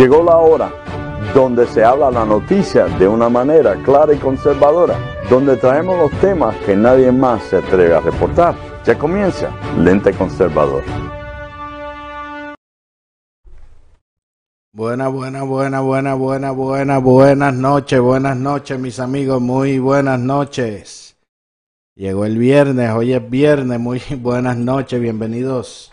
[0.00, 0.72] Llegó la hora
[1.34, 4.98] donde se habla la noticia de una manera clara y conservadora,
[5.28, 8.54] donde traemos los temas que nadie más se atreve a reportar.
[8.82, 10.82] Ya comienza Lente Conservador.
[14.72, 21.18] Buena, buena, buena, buena, buena, buena, buenas noches, buenas noches mis amigos, muy buenas noches.
[21.94, 25.92] Llegó el viernes, hoy es viernes, muy buenas noches, bienvenidos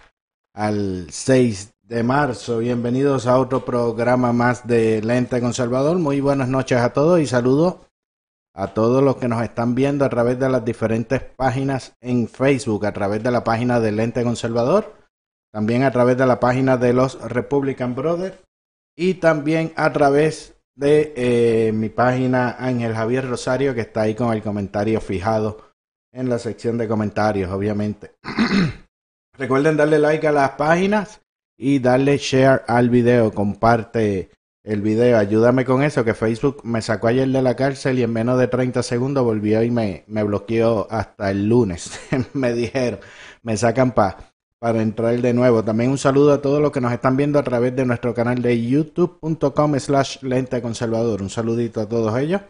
[0.53, 2.57] al 6 de marzo.
[2.57, 5.97] Bienvenidos a otro programa más de Lente Conservador.
[5.97, 7.85] Muy buenas noches a todos y saludo
[8.53, 12.85] a todos los que nos están viendo a través de las diferentes páginas en Facebook,
[12.85, 14.95] a través de la página de Lente Conservador,
[15.53, 18.37] también a través de la página de los Republican Brothers
[18.97, 24.33] y también a través de eh, mi página Ángel Javier Rosario que está ahí con
[24.33, 25.71] el comentario fijado
[26.11, 28.11] en la sección de comentarios, obviamente.
[29.37, 31.21] Recuerden darle like a las páginas
[31.57, 34.29] y darle share al video, comparte
[34.63, 38.11] el video, ayúdame con eso, que Facebook me sacó ayer de la cárcel y en
[38.11, 41.99] menos de 30 segundos volvió y me, me bloqueó hasta el lunes.
[42.33, 42.99] me dijeron,
[43.43, 45.63] me sacan pa, para entrar de nuevo.
[45.63, 48.41] También un saludo a todos los que nos están viendo a través de nuestro canal
[48.41, 51.21] de youtube.com slash lente conservador.
[51.21, 52.41] Un saludito a todos ellos.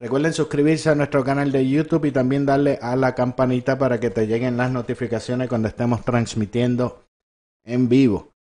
[0.00, 4.10] Recuerden suscribirse a nuestro canal de YouTube y también darle a la campanita para que
[4.10, 7.02] te lleguen las notificaciones cuando estemos transmitiendo
[7.64, 8.32] en vivo.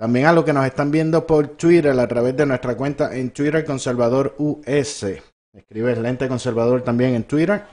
[0.00, 3.32] También a los que nos están viendo por Twitter a través de nuestra cuenta en
[3.32, 5.04] Twitter Conservador US.
[5.52, 7.66] Escribes Lente Conservador también en Twitter.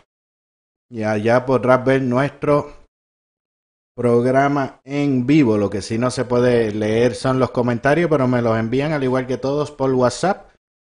[0.90, 2.74] Y allá podrás ver nuestro
[3.96, 5.58] programa en vivo.
[5.58, 9.06] Lo que sí no se puede leer son los comentarios, pero me los envían al
[9.06, 10.50] igual que todos por WhatsApp.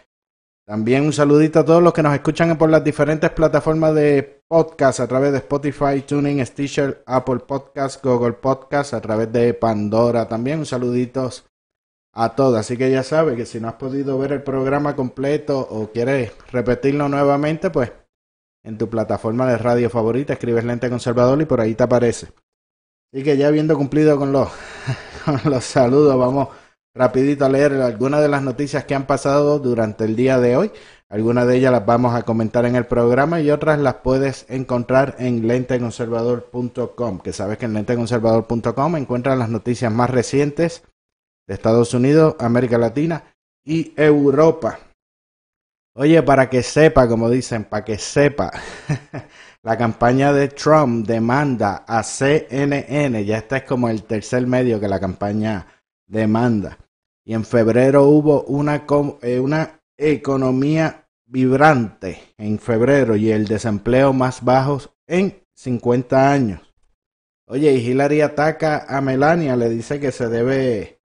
[0.67, 4.99] También un saludito a todos los que nos escuchan por las diferentes plataformas de podcast
[4.99, 10.27] a través de Spotify, Tuning, Stitcher, Apple Podcast, Google Podcast, a través de Pandora.
[10.27, 11.29] También un saludito
[12.13, 12.57] a todos.
[12.57, 16.31] Así que ya sabes que si no has podido ver el programa completo o quieres
[16.51, 17.91] repetirlo nuevamente, pues
[18.63, 22.29] en tu plataforma de radio favorita escribes Lente Conservador y por ahí te aparece.
[23.13, 24.49] Así que ya habiendo cumplido con los,
[25.25, 26.47] con los saludos, vamos
[26.95, 30.71] rapidito a leer algunas de las noticias que han pasado durante el día de hoy.
[31.09, 35.15] Algunas de ellas las vamos a comentar en el programa y otras las puedes encontrar
[35.19, 40.83] en lenteconservador.com, que sabes que en lenteconservador.com encuentras las noticias más recientes
[41.47, 44.79] de Estados Unidos, América Latina y Europa.
[45.97, 48.51] Oye, para que sepa, como dicen, para que sepa,
[49.63, 54.87] la campaña de Trump demanda a CNN, ya este es como el tercer medio que
[54.87, 55.67] la campaña
[56.07, 56.77] demanda
[57.25, 58.85] y en febrero hubo una,
[59.21, 66.61] eh, una economía vibrante en febrero y el desempleo más bajo en 50 años.
[67.47, 71.01] Oye, y Hillary ataca a Melania, le dice que se debe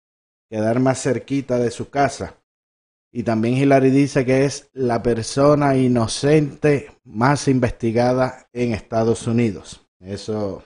[0.50, 2.36] quedar más cerquita de su casa.
[3.12, 9.86] Y también Hillary dice que es la persona inocente más investigada en Estados Unidos.
[9.98, 10.64] Eso,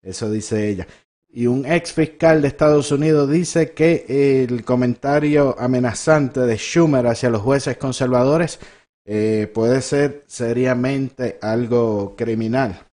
[0.00, 0.86] eso dice ella.
[1.34, 7.30] Y un ex fiscal de Estados Unidos dice que el comentario amenazante de Schumer hacia
[7.30, 8.60] los jueces conservadores
[9.06, 12.86] eh, puede ser seriamente algo criminal.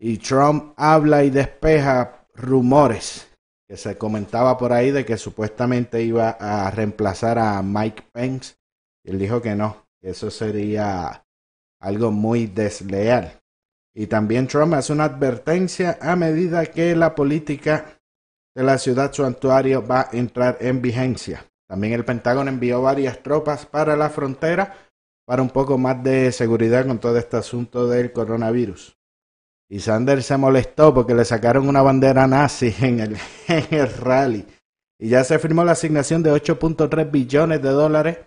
[0.00, 3.28] Y Trump habla y despeja rumores
[3.68, 8.54] que se comentaba por ahí de que supuestamente iba a reemplazar a Mike Pence.
[9.04, 11.26] Y él dijo que no, que eso sería
[11.80, 13.41] algo muy desleal.
[13.94, 18.00] Y también Trump hace una advertencia a medida que la política
[18.54, 21.44] de la ciudad santuario va a entrar en vigencia.
[21.66, 24.74] También el Pentágono envió varias tropas para la frontera
[25.26, 28.96] para un poco más de seguridad con todo este asunto del coronavirus.
[29.68, 33.16] Y Sanders se molestó porque le sacaron una bandera nazi en el,
[33.48, 34.46] en el rally.
[34.98, 38.18] Y ya se firmó la asignación de 8.3 billones de dólares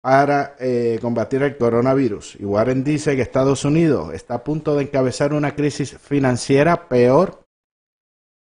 [0.00, 2.36] para eh, combatir el coronavirus.
[2.38, 7.44] Y Warren dice que Estados Unidos está a punto de encabezar una crisis financiera peor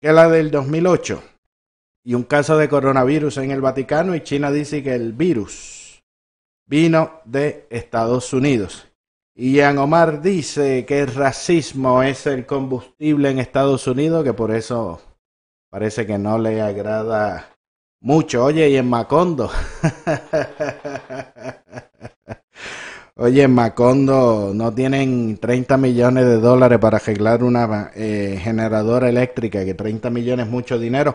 [0.00, 1.22] que la del 2008.
[2.04, 6.04] Y un caso de coronavirus en el Vaticano y China dice que el virus
[6.66, 8.86] vino de Estados Unidos.
[9.34, 14.50] Y Jean Omar dice que el racismo es el combustible en Estados Unidos, que por
[14.50, 15.00] eso
[15.68, 17.55] parece que no le agrada
[18.00, 18.44] mucho.
[18.44, 19.50] Oye, y en Macondo.
[23.18, 29.64] Oye, en Macondo no tienen 30 millones de dólares para arreglar una eh, generadora eléctrica,
[29.64, 31.14] que 30 millones es mucho dinero,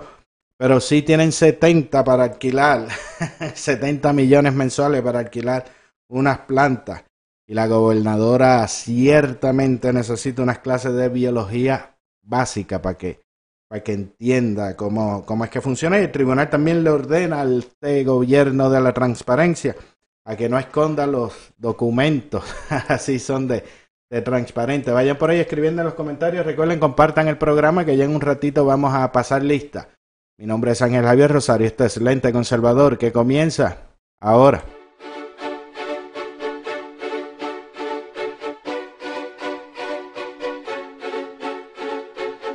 [0.57, 2.87] pero sí tienen 70 para alquilar,
[3.53, 5.65] 70 millones mensuales para alquilar
[6.07, 7.03] unas plantas.
[7.45, 13.21] Y la gobernadora ciertamente necesita unas clases de biología básica para que,
[13.71, 15.97] para que entienda cómo, cómo es que funciona.
[15.97, 19.77] Y el tribunal también le ordena al este gobierno de la transparencia
[20.25, 22.43] a que no esconda los documentos,
[22.89, 23.63] así son de,
[24.09, 24.91] de transparente.
[24.91, 26.45] Vayan por ahí escribiendo en los comentarios.
[26.45, 29.87] Recuerden, compartan el programa que ya en un ratito vamos a pasar lista.
[30.37, 31.65] Mi nombre es Ángel Javier Rosario.
[31.65, 33.87] Este es Lente Conservador que comienza
[34.19, 34.65] ahora.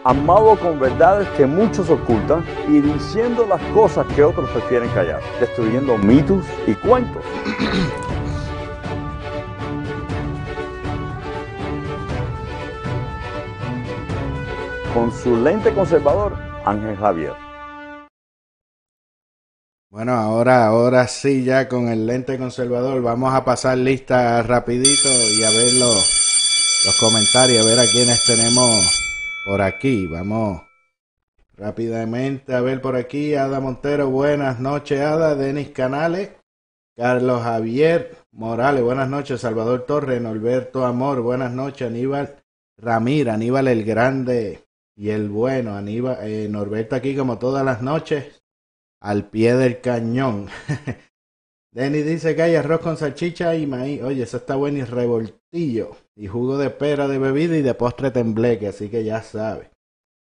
[0.07, 5.99] Amado con verdades que muchos ocultan y diciendo las cosas que otros prefieren callar, destruyendo
[5.99, 7.25] mitos y cuentos.
[14.95, 17.35] Con su lente conservador, Ángel Javier.
[19.91, 25.09] Bueno, ahora, ahora sí, ya con el lente conservador, vamos a pasar lista rapidito
[25.39, 29.06] y a ver los, los comentarios, a ver a quiénes tenemos
[29.47, 30.09] por aquí.
[30.09, 30.63] Vamos
[31.55, 33.37] rápidamente a ver por aquí.
[33.37, 35.37] Ada Montero, buenas noches, Ada.
[35.37, 36.33] Denis Canales,
[36.97, 39.41] Carlos Javier Morales, buenas noches.
[39.41, 41.87] Salvador Torres, Norberto Amor, buenas noches.
[41.89, 42.43] Aníbal
[42.77, 44.65] Ramírez, Aníbal el Grande
[44.97, 45.77] y el Bueno.
[45.77, 48.43] Aníbal, eh, Norberto aquí como todas las noches,
[49.01, 50.49] al pie del cañón.
[51.77, 54.03] Denis dice que hay arroz con salchicha y maíz.
[54.03, 58.11] Oye, eso está bueno y revoltillo y jugo de pera de bebida y de postre
[58.11, 59.69] tembleque, así que ya sabe.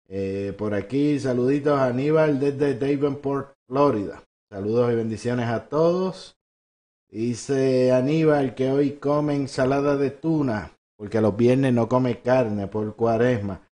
[0.07, 4.23] Eh, por aquí, saluditos a Aníbal desde Davenport, Florida.
[4.49, 6.37] Saludos y bendiciones a todos.
[7.09, 12.95] Dice Aníbal que hoy come ensalada de tuna, porque los viernes no come carne por
[12.95, 13.67] cuaresma.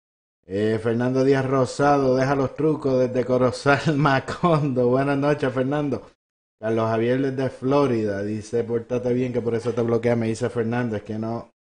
[0.46, 4.88] Eh, Fernando Díaz Rosado, deja los trucos desde Corozal, Macondo.
[4.88, 6.04] Buenas noches, Fernando.
[6.59, 10.95] Carlos Javier desde Florida dice, portate bien que por eso te bloquea, me dice Fernando,
[10.95, 11.54] es que no,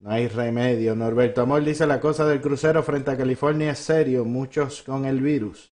[0.00, 0.96] no hay remedio.
[0.96, 5.20] Norberto Amor dice la cosa del crucero frente a California es serio, muchos con el
[5.20, 5.72] virus.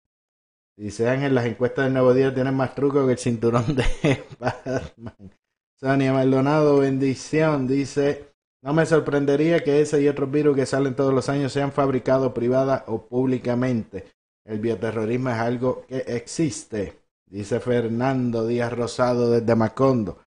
[0.77, 5.31] Dice Ángel, las encuestas del Nuevo Día tienen más truco que el cinturón de Batman.
[5.79, 11.13] Sonia Maldonado, bendición, dice, no me sorprendería que ese y otros virus que salen todos
[11.13, 14.05] los años sean fabricados privada o públicamente.
[14.45, 20.19] El bioterrorismo es algo que existe, dice Fernando Díaz Rosado desde Macondo.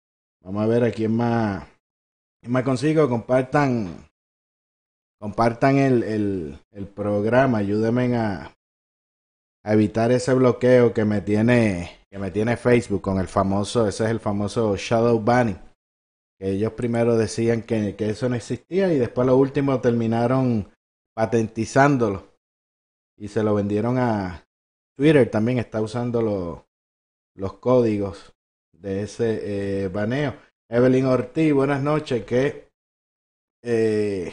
[0.41, 1.67] Vamos a ver a quién más
[2.43, 4.07] me consigo, compartan,
[5.19, 8.55] compartan el, el, el programa, ayúdenme a,
[9.63, 14.05] a, evitar ese bloqueo que me tiene, que me tiene Facebook con el famoso, ese
[14.05, 15.59] es el famoso shadow banning.
[16.37, 20.69] Que ellos primero decían que, que eso no existía y después lo último terminaron
[21.13, 22.29] patentizándolo
[23.17, 24.45] y se lo vendieron a
[24.95, 26.65] Twitter también está usando
[27.39, 28.33] los, códigos
[28.73, 30.35] de ese eh, baneo
[30.69, 32.69] Evelyn Ortiz, buenas noches, que
[33.63, 34.31] eh,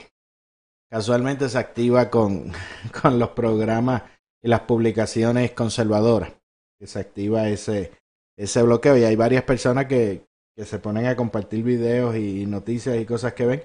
[0.90, 2.52] casualmente se activa con,
[3.02, 4.02] con los programas
[4.42, 6.32] y las publicaciones conservadoras,
[6.78, 7.92] que se activa ese,
[8.36, 12.98] ese bloqueo y hay varias personas que, que se ponen a compartir videos y noticias
[12.98, 13.62] y cosas que ven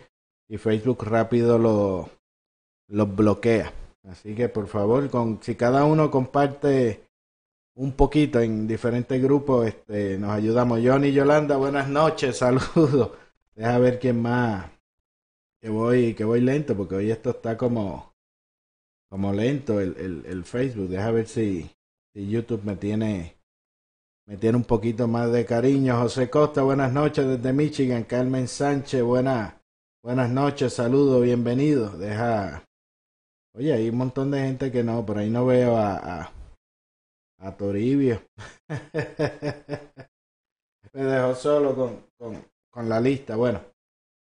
[0.50, 2.10] y Facebook rápido lo,
[2.88, 3.74] los bloquea.
[4.07, 7.03] Así que por favor, con, si cada uno comparte
[7.81, 10.81] un poquito en diferentes grupos, este, nos ayudamos.
[10.83, 13.11] Johnny Yolanda, buenas noches, saludos.
[13.55, 14.69] Deja ver quién más.
[15.59, 18.13] Que voy, que voy lento, porque hoy esto está como,
[19.09, 20.89] como lento el, el, el Facebook.
[20.89, 21.71] Deja ver si,
[22.13, 23.35] si YouTube me tiene,
[24.27, 26.00] me tiene un poquito más de cariño.
[26.01, 28.03] José Costa, buenas noches desde Michigan.
[28.03, 29.55] Carmen Sánchez, buenas,
[30.03, 31.97] buenas noches, saludos, bienvenidos.
[31.97, 32.63] Deja,
[33.55, 36.31] oye, hay un montón de gente que no, por ahí no veo a
[37.57, 38.21] Toribio.
[40.93, 42.05] Me dejó solo con,
[42.69, 43.36] con, la lista.
[43.36, 43.62] Bueno,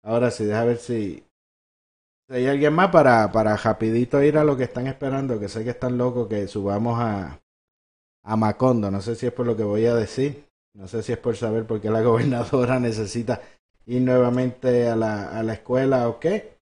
[0.05, 1.25] ahora sí, deja ver si,
[2.29, 5.65] si hay alguien más para, para rapidito ir a lo que están esperando, que sé
[5.65, 7.41] que están locos que subamos a,
[8.23, 8.91] a Macondo.
[8.91, 10.45] No sé si es por lo que voy a decir.
[10.75, 13.41] No sé si es por saber por qué la gobernadora necesita
[13.87, 16.59] ir nuevamente a la, a la escuela o qué.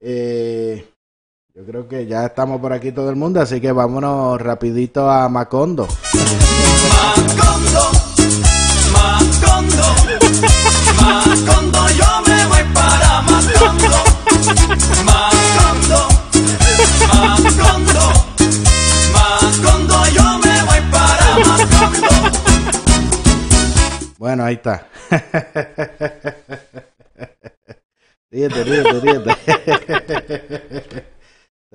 [0.00, 0.84] Eh,
[1.56, 5.26] yo creo que ya estamos por aquí todo el mundo, así que vámonos rapidito a
[5.30, 5.88] Macondo.
[6.92, 7.90] Macondo,
[8.92, 9.82] Macondo,
[11.00, 14.04] Macondo, yo me voy para Macondo.
[15.06, 16.08] Macondo,
[17.08, 18.12] Macondo,
[19.14, 22.12] Macondo, yo me voy para Macondo.
[24.18, 24.86] Bueno, ahí está.
[28.30, 29.32] ríete, ríete, ríete.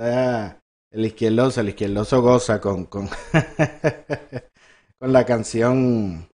[0.02, 3.08] Está el izquierdoso, el izquierdoso goza con, con,
[5.00, 6.28] con la canción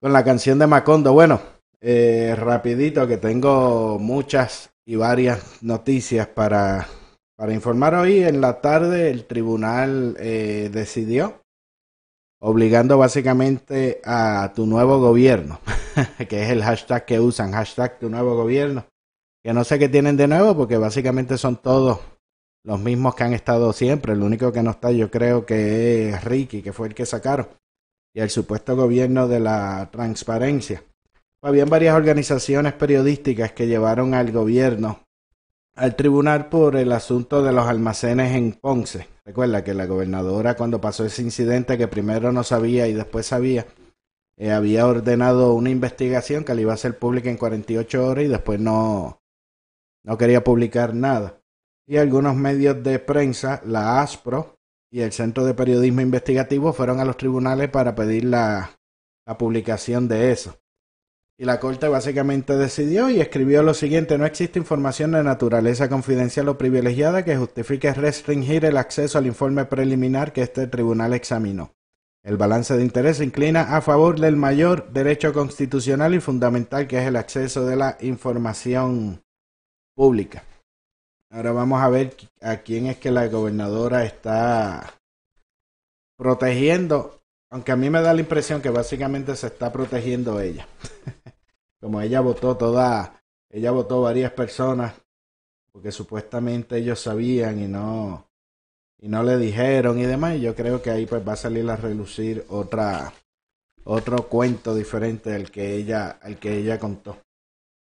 [0.00, 1.12] con la canción de Macondo.
[1.12, 1.40] Bueno,
[1.80, 6.86] eh, rapidito que tengo muchas y varias noticias para,
[7.36, 8.22] para informar hoy.
[8.22, 11.42] En la tarde el tribunal eh, decidió
[12.40, 15.58] obligando básicamente a tu nuevo gobierno,
[16.28, 18.86] que es el hashtag que usan, hashtag tu nuevo gobierno,
[19.42, 22.11] que no sé qué tienen de nuevo porque básicamente son todos
[22.64, 26.24] los mismos que han estado siempre, el único que no está yo creo que es
[26.24, 27.48] Ricky, que fue el que sacaron,
[28.14, 30.82] y el supuesto gobierno de la transparencia.
[31.42, 35.00] Habían varias organizaciones periodísticas que llevaron al gobierno
[35.74, 39.08] al tribunal por el asunto de los almacenes en Ponce.
[39.24, 43.66] Recuerda que la gobernadora cuando pasó ese incidente que primero no sabía y después sabía,
[44.36, 48.28] eh, había ordenado una investigación que le iba a hacer pública en 48 horas y
[48.28, 49.22] después no,
[50.04, 51.41] no quería publicar nada.
[51.86, 54.56] Y algunos medios de prensa, la ASPRO
[54.92, 58.70] y el Centro de Periodismo Investigativo fueron a los tribunales para pedir la,
[59.38, 60.58] publicación de eso.
[61.38, 66.48] Y la Corte básicamente decidió y escribió lo siguiente, no existe información de naturaleza confidencial
[66.50, 71.72] o privilegiada que justifique restringir el acceso al informe preliminar que este tribunal examinó.
[72.22, 77.06] El balance de interés inclina a favor del mayor derecho constitucional y fundamental que es
[77.06, 79.24] el acceso de la información
[79.96, 80.44] pública.
[81.32, 84.92] Ahora vamos a ver a quién es que la gobernadora está
[86.18, 90.68] protegiendo, aunque a mí me da la impresión que básicamente se está protegiendo ella.
[91.80, 94.92] como ella votó toda, ella votó varias personas
[95.72, 98.28] porque supuestamente ellos sabían y no
[98.98, 101.68] y no le dijeron y demás, y yo creo que ahí pues va a salir
[101.70, 103.10] a relucir otra
[103.84, 107.16] otro cuento diferente al que ella al que ella contó.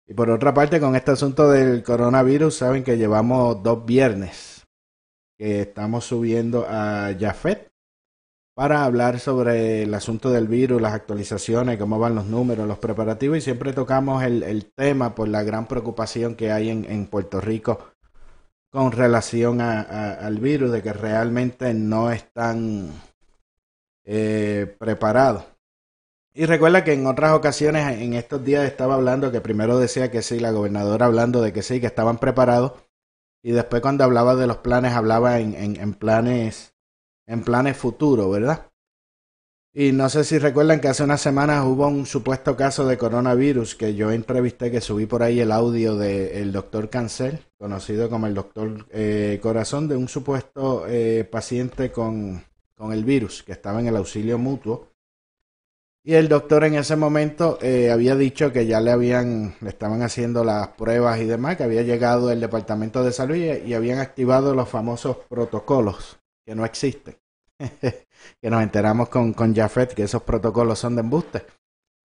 [0.07, 4.67] Y por otra parte, con este asunto del coronavirus, saben que llevamos dos viernes
[5.37, 7.71] que estamos subiendo a Jafet
[8.55, 13.39] para hablar sobre el asunto del virus, las actualizaciones, cómo van los números, los preparativos
[13.39, 17.79] y siempre tocamos el, tema por la gran preocupación que hay en, Puerto Rico
[18.69, 22.91] con relación al virus, de que realmente no están
[24.05, 25.54] eh, preparados.
[26.35, 30.21] Y recuerda que en otras ocasiones, en estos días estaba hablando que primero decía que
[30.21, 32.73] sí, la gobernadora hablando de que sí, que estaban preparados,
[33.41, 36.75] y después cuando hablaba de los planes, hablaba en, en, en planes
[37.27, 38.71] en planes futuros, ¿verdad?
[39.73, 43.75] Y no sé si recuerdan que hace unas semanas hubo un supuesto caso de coronavirus
[43.75, 48.33] que yo entrevisté, que subí por ahí el audio del doctor Cancel, conocido como el
[48.33, 52.41] doctor eh, Corazón, de un supuesto eh, paciente con,
[52.73, 54.94] con, el virus que estaba en el auxilio mutuo.
[56.07, 60.03] Y el doctor en ese momento eh, había dicho que ya le habían, le estaban
[60.03, 64.53] haciendo las pruebas y demás, que había llegado el departamento de salud y, habían activado
[64.53, 67.17] los famosos protocolos que no existen.
[67.59, 71.43] que nos enteramos con, con Jafet que esos protocolos son de embuste,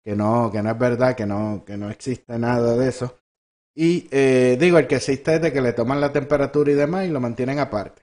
[0.03, 3.19] que no, que no es verdad, que no, que no existe nada de eso.
[3.77, 7.05] Y eh, digo, el que existe es de que le toman la temperatura y demás
[7.05, 8.01] y lo mantienen aparte.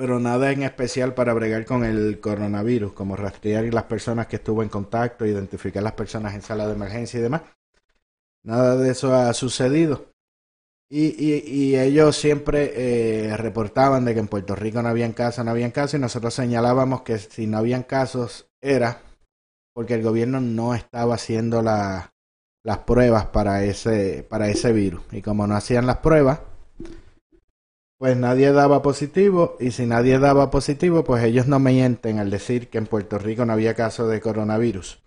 [0.00, 4.62] Pero nada en especial para bregar con el coronavirus, como rastrear las personas que estuvo
[4.62, 7.42] en contacto, identificar las personas en sala de emergencia y demás.
[8.42, 10.06] Nada de eso ha sucedido.
[10.88, 15.44] Y, y, y, ellos siempre eh, reportaban de que en Puerto Rico no habían casos,
[15.44, 19.02] no habían casos, y nosotros señalábamos que si no habían casos era
[19.74, 22.14] porque el gobierno no estaba haciendo la,
[22.64, 25.02] las pruebas para ese, para ese virus.
[25.12, 26.40] Y como no hacían las pruebas,
[28.00, 32.70] pues nadie daba positivo, y si nadie daba positivo, pues ellos no mienten al decir
[32.70, 35.02] que en Puerto Rico no había casos de coronavirus.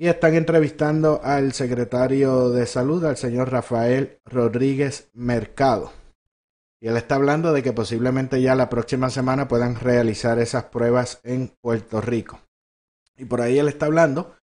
[0.00, 5.92] Y están entrevistando al secretario de salud, al señor Rafael Rodríguez Mercado.
[6.80, 11.20] Y él está hablando de que posiblemente ya la próxima semana puedan realizar esas pruebas
[11.22, 12.40] en Puerto Rico.
[13.16, 14.34] Y por ahí él está hablando.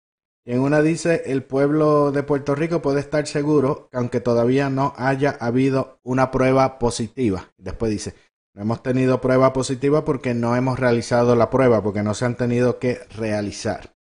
[0.45, 4.69] Y en una dice, el pueblo de Puerto Rico puede estar seguro que aunque todavía
[4.69, 7.51] no haya habido una prueba positiva.
[7.57, 8.15] Después dice,
[8.55, 12.36] no hemos tenido prueba positiva porque no hemos realizado la prueba, porque no se han
[12.36, 13.93] tenido que realizar.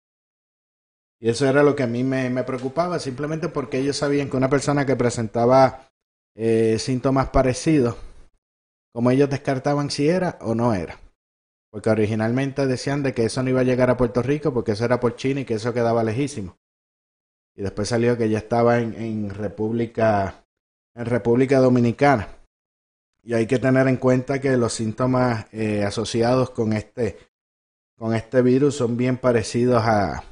[1.20, 4.38] Y eso era lo que a mí me, me preocupaba, simplemente porque ellos sabían que
[4.38, 5.90] una persona que presentaba
[6.34, 7.96] eh, síntomas parecidos,
[8.94, 10.98] como ellos descartaban si era o no era.
[11.70, 14.84] Porque originalmente decían de que eso no iba a llegar a Puerto Rico porque eso
[14.84, 16.58] era por China y que eso quedaba lejísimo.
[17.54, 20.44] Y después salió que ya estaba en, en República
[20.94, 22.28] en República Dominicana.
[23.22, 27.18] Y hay que tener en cuenta que los síntomas eh, asociados con este
[27.96, 30.24] con este virus son bien parecidos a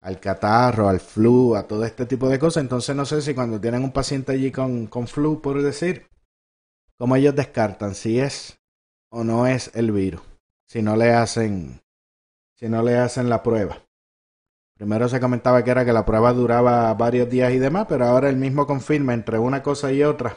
[0.00, 2.62] al catarro, al flu, a todo este tipo de cosas.
[2.62, 6.06] Entonces no sé si cuando tienen un paciente allí con, con flu, por decir,
[6.98, 8.60] cómo ellos descartan si es
[9.10, 10.22] o no es el virus,
[10.66, 11.80] si no le hacen,
[12.54, 13.82] si no le hacen la prueba.
[14.76, 18.28] Primero se comentaba que era que la prueba duraba varios días y demás, pero ahora
[18.28, 20.36] el mismo confirma entre una cosa y otra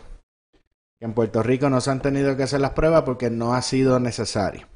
[0.99, 3.61] que en Puerto Rico no se han tenido que hacer las pruebas porque no ha
[3.61, 4.67] sido necesario.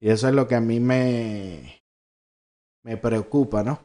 [0.00, 1.82] Y eso es lo que a mí me,
[2.82, 3.80] me preocupa, ¿no?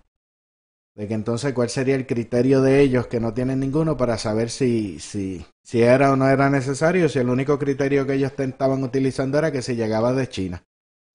[0.97, 4.49] De que entonces cuál sería el criterio de ellos que no tienen ninguno para saber
[4.49, 8.83] si, si, si era o no era necesario, si el único criterio que ellos estaban
[8.83, 10.63] utilizando era que si llegaba de China.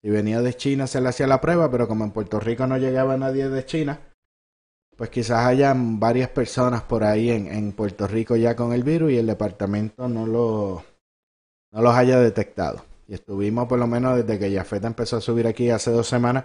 [0.00, 2.78] Si venía de China se le hacía la prueba, pero como en Puerto Rico no
[2.78, 3.98] llegaba nadie de China,
[4.96, 9.10] pues quizás hayan varias personas por ahí en, en Puerto Rico ya con el virus
[9.10, 10.84] y el departamento no, lo,
[11.72, 12.84] no los haya detectado.
[13.08, 16.44] Y estuvimos por lo menos desde que Yafeta empezó a subir aquí hace dos semanas,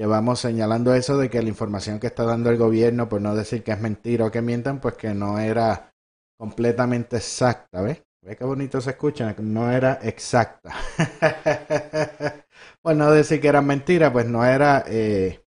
[0.00, 3.62] llevamos señalando eso de que la información que está dando el gobierno, por no decir
[3.62, 5.92] que es mentira o que mientan, pues que no era
[6.38, 8.02] completamente exacta, ¿ves?
[8.22, 9.34] ¿Ves qué bonito se escucha?
[9.36, 10.72] No era exacta.
[12.82, 15.44] por no decir que era mentira, pues no era eh,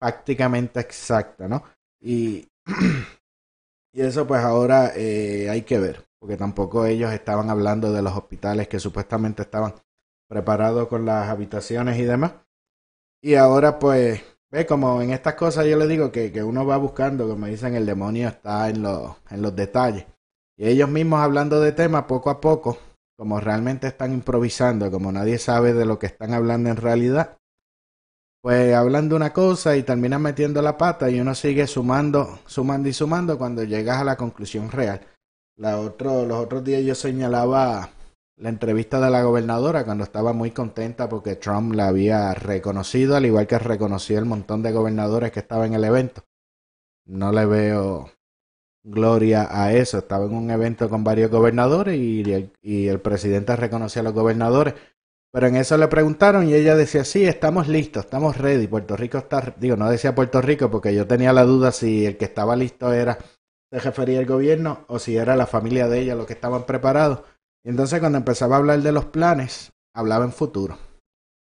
[0.00, 1.62] prácticamente exacta, ¿no?
[2.00, 2.48] Y,
[3.92, 8.16] y eso pues ahora eh, hay que ver, porque tampoco ellos estaban hablando de los
[8.16, 9.74] hospitales que supuestamente estaban
[10.30, 12.45] preparados con las habitaciones y demás.
[13.26, 16.76] Y ahora pues, ve como en estas cosas yo le digo que, que uno va
[16.76, 20.06] buscando, como dicen, el demonio está en los, en los detalles.
[20.56, 22.78] Y ellos mismos hablando de temas poco a poco,
[23.18, 27.36] como realmente están improvisando, como nadie sabe de lo que están hablando en realidad,
[28.42, 32.88] pues hablan de una cosa y terminan metiendo la pata y uno sigue sumando, sumando
[32.88, 35.00] y sumando cuando llegas a la conclusión real.
[35.56, 37.90] Los otros días yo señalaba
[38.36, 43.26] la entrevista de la gobernadora cuando estaba muy contenta porque Trump la había reconocido, al
[43.26, 46.24] igual que reconoció el montón de gobernadores que estaban en el evento.
[47.06, 48.10] No le veo
[48.84, 49.98] gloria a eso.
[49.98, 54.12] Estaba en un evento con varios gobernadores y el, y el presidente reconoció a los
[54.12, 54.74] gobernadores.
[55.32, 58.66] Pero en eso le preguntaron y ella decía, sí, estamos listos, estamos ready.
[58.68, 62.16] Puerto Rico está, digo, no decía Puerto Rico porque yo tenía la duda si el
[62.16, 63.18] que estaba listo era,
[63.70, 67.20] se refería al gobierno o si era la familia de ella los que estaban preparados.
[67.66, 70.78] Y entonces cuando empezaba a hablar de los planes, hablaba en futuro.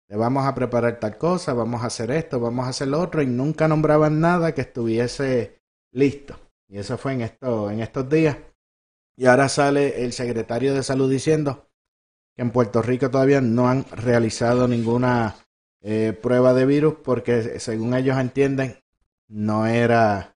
[0.09, 3.21] Le vamos a preparar tal cosa, vamos a hacer esto, vamos a hacer lo otro,
[3.21, 6.35] y nunca nombraban nada que estuviese listo.
[6.67, 8.35] Y eso fue en, esto, en estos días.
[9.15, 11.69] Y ahora sale el secretario de salud diciendo
[12.35, 15.35] que en Puerto Rico todavía no han realizado ninguna
[15.83, 18.79] eh, prueba de virus porque según ellos entienden
[19.27, 20.35] no era,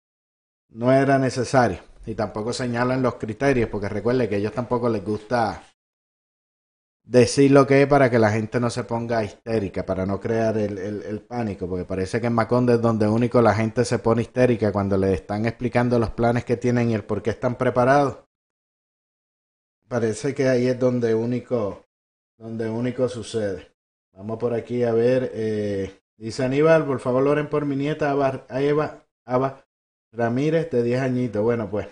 [0.69, 1.79] no era necesario.
[2.05, 5.63] Y tampoco señalan los criterios porque recuerde que ellos tampoco les gusta
[7.11, 10.57] decir lo que es para que la gente no se ponga histérica, para no crear
[10.57, 13.99] el, el, el, pánico, porque parece que en Macondo es donde único la gente se
[13.99, 17.57] pone histérica cuando le están explicando los planes que tienen y el por qué están
[17.57, 18.19] preparados.
[19.89, 21.85] Parece que ahí es donde único,
[22.37, 23.73] donde único sucede.
[24.13, 28.45] Vamos por aquí a ver, eh, dice Aníbal, por favor oren por mi nieta Ava,
[28.49, 29.65] Eva, Ava
[30.13, 31.43] Ramírez de 10 añitos.
[31.43, 31.87] Bueno, pues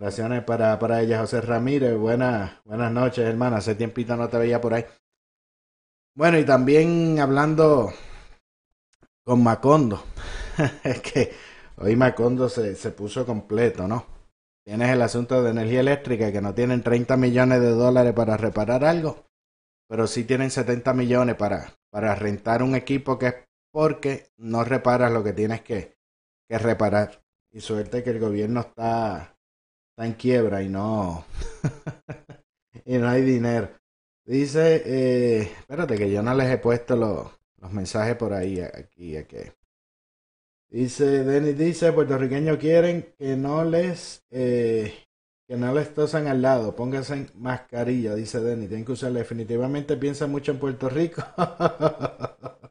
[0.00, 1.98] Oraciones para, para ella, José Ramírez.
[1.98, 3.56] Buenas, buenas noches, hermana.
[3.56, 4.84] Hace tiempito no te veía por ahí.
[6.14, 7.92] Bueno, y también hablando
[9.24, 10.04] con Macondo.
[10.84, 11.32] es que
[11.78, 14.06] hoy Macondo se, se puso completo, ¿no?
[14.64, 18.84] Tienes el asunto de energía eléctrica, que no tienen 30 millones de dólares para reparar
[18.84, 19.26] algo,
[19.88, 23.34] pero sí tienen 70 millones para, para rentar un equipo que es
[23.72, 25.98] porque no reparas lo que tienes que,
[26.48, 27.20] que reparar.
[27.50, 29.37] Y suerte que el gobierno está
[29.98, 31.24] está en quiebra y no
[32.84, 33.68] y no hay dinero.
[34.24, 37.26] Dice, eh, espérate que yo no les he puesto los,
[37.60, 39.38] los mensajes por ahí, aquí, aquí.
[40.70, 44.94] Dice, Denis dice, puertorriqueños quieren que no les, eh,
[45.48, 50.28] que no les tosan al lado, pónganse mascarilla, dice Denis, tienen que usarla, definitivamente piensa
[50.28, 51.24] mucho en Puerto Rico.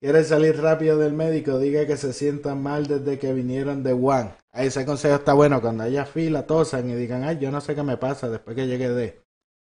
[0.00, 4.34] Quiere salir rápido del médico, diga que se sientan mal desde que vinieron de Wuhan.
[4.56, 7.82] Ese consejo está bueno cuando haya fila, tosan y digan, ay, yo no sé qué
[7.82, 9.20] me pasa después que llegué de,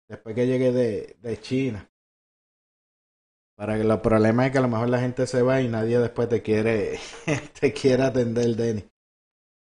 [0.09, 1.91] después que llegué de, de China.
[3.57, 5.99] Para que los problemas es que a lo mejor la gente se va y nadie
[5.99, 6.99] después te quiere,
[7.61, 8.85] te quiere atender, Denny.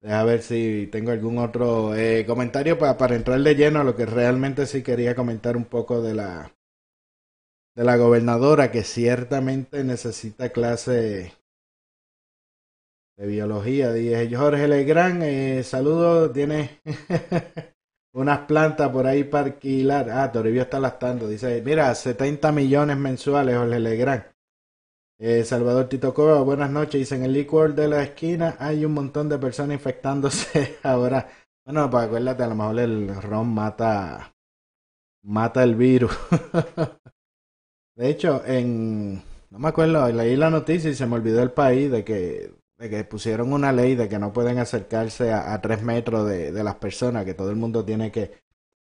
[0.01, 3.95] Deja ver si tengo algún otro eh, comentario para, para entrar de lleno a lo
[3.95, 6.53] que realmente sí quería comentar un poco de la
[7.75, 11.33] de la gobernadora que ciertamente necesita clase
[13.19, 13.91] de biología.
[13.91, 16.79] Dije Jorge Legrand, eh, saludos, tiene
[18.13, 20.09] unas plantas por ahí para alquilar.
[20.09, 21.27] Ah, Toribio está lastando.
[21.27, 24.23] Dice, mira, 70 millones mensuales, Jorge Legrand.
[25.19, 26.93] Eh, Salvador Tito Cova, buenas noches.
[26.93, 31.27] Dice, en el licor de la esquina hay un montón de personas infectándose ahora.
[31.65, 34.33] Bueno, pues acuérdate, a lo mejor el ron mata,
[35.23, 36.17] mata el virus.
[37.97, 39.15] de hecho, en,
[39.49, 42.89] no me acuerdo, leí la noticia y se me olvidó el país de que de
[42.89, 46.75] que pusieron una ley de que no pueden acercarse a, tres metros de, de, las
[46.75, 48.31] personas, que todo el mundo tiene que,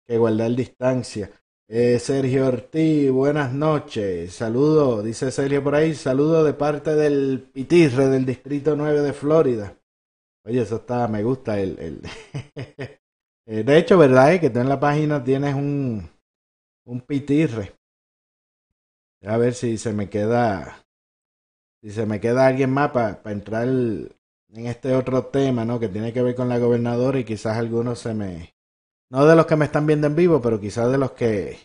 [0.05, 1.31] que guardar distancia.
[1.67, 4.33] Eh, Sergio Ortiz, buenas noches.
[4.33, 9.75] Saludo, dice Sergio por ahí, saludo de parte del Pitirre del Distrito 9 de Florida.
[10.45, 11.79] Oye, eso está, me gusta el...
[11.79, 12.01] el
[13.47, 14.33] eh, de hecho, ¿verdad?
[14.33, 16.07] Es que tú en la página tienes un,
[16.85, 17.73] un Pitirre.
[19.23, 20.80] A ver si se me queda
[21.81, 25.79] si se me queda alguien más para pa entrar en este otro tema, ¿no?
[25.79, 28.53] Que tiene que ver con la gobernadora y quizás algunos se me...
[29.09, 31.57] No de los que me están viendo en vivo, pero quizás de los que,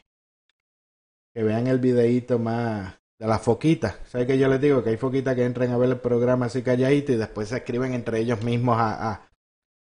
[1.35, 3.97] que vean el videíto más de las foquitas.
[4.07, 4.83] ¿Sabes que yo les digo?
[4.83, 7.95] Que hay foquitas que entran a ver el programa así calladito y después se escriben
[7.95, 9.31] entre ellos mismos a, a,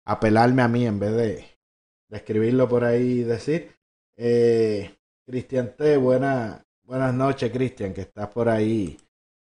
[0.06, 1.46] a pelarme a mí en vez de,
[2.10, 3.76] de escribirlo por ahí y decir.
[4.18, 4.96] Eh,
[5.26, 8.98] Cristian T, buena, buenas noches, Cristian, que estás por ahí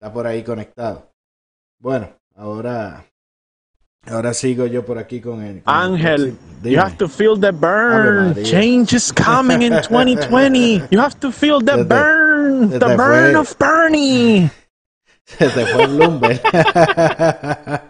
[0.00, 1.10] Está por ahí conectado.
[1.80, 3.04] Bueno, ahora
[4.06, 5.62] Ahora sigo yo por aquí con el.
[5.62, 8.34] Con Ángel, el you have to feel the burn.
[8.44, 10.84] Change is coming in 2020.
[10.90, 12.70] You have to feel the burn.
[12.70, 14.50] The burn fue- of Bernie.
[15.24, 16.40] Se te fue el Bloomberg.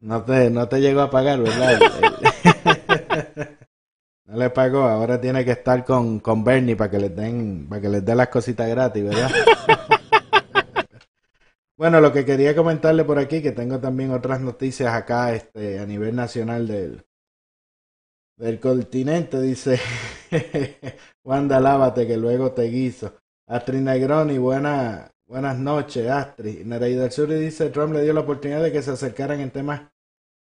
[0.00, 1.80] no, te, no te llegó a pagar, ¿verdad?
[4.26, 4.84] no le pagó.
[4.84, 8.14] Ahora tiene que estar con, con Bernie para que les den, para que les dé
[8.14, 9.30] las cositas gratis, ¿verdad?
[11.78, 15.84] Bueno, lo que quería comentarle por aquí, que tengo también otras noticias acá este, a
[15.84, 17.04] nivel nacional del,
[18.38, 19.78] del continente, dice
[21.24, 23.14] Wanda, lávate que luego te guiso.
[23.46, 26.64] Astrid Negroni, buena, buenas noches, Astrid.
[26.64, 29.82] Nereida del dice, Trump le dio la oportunidad de que se acercaran en temas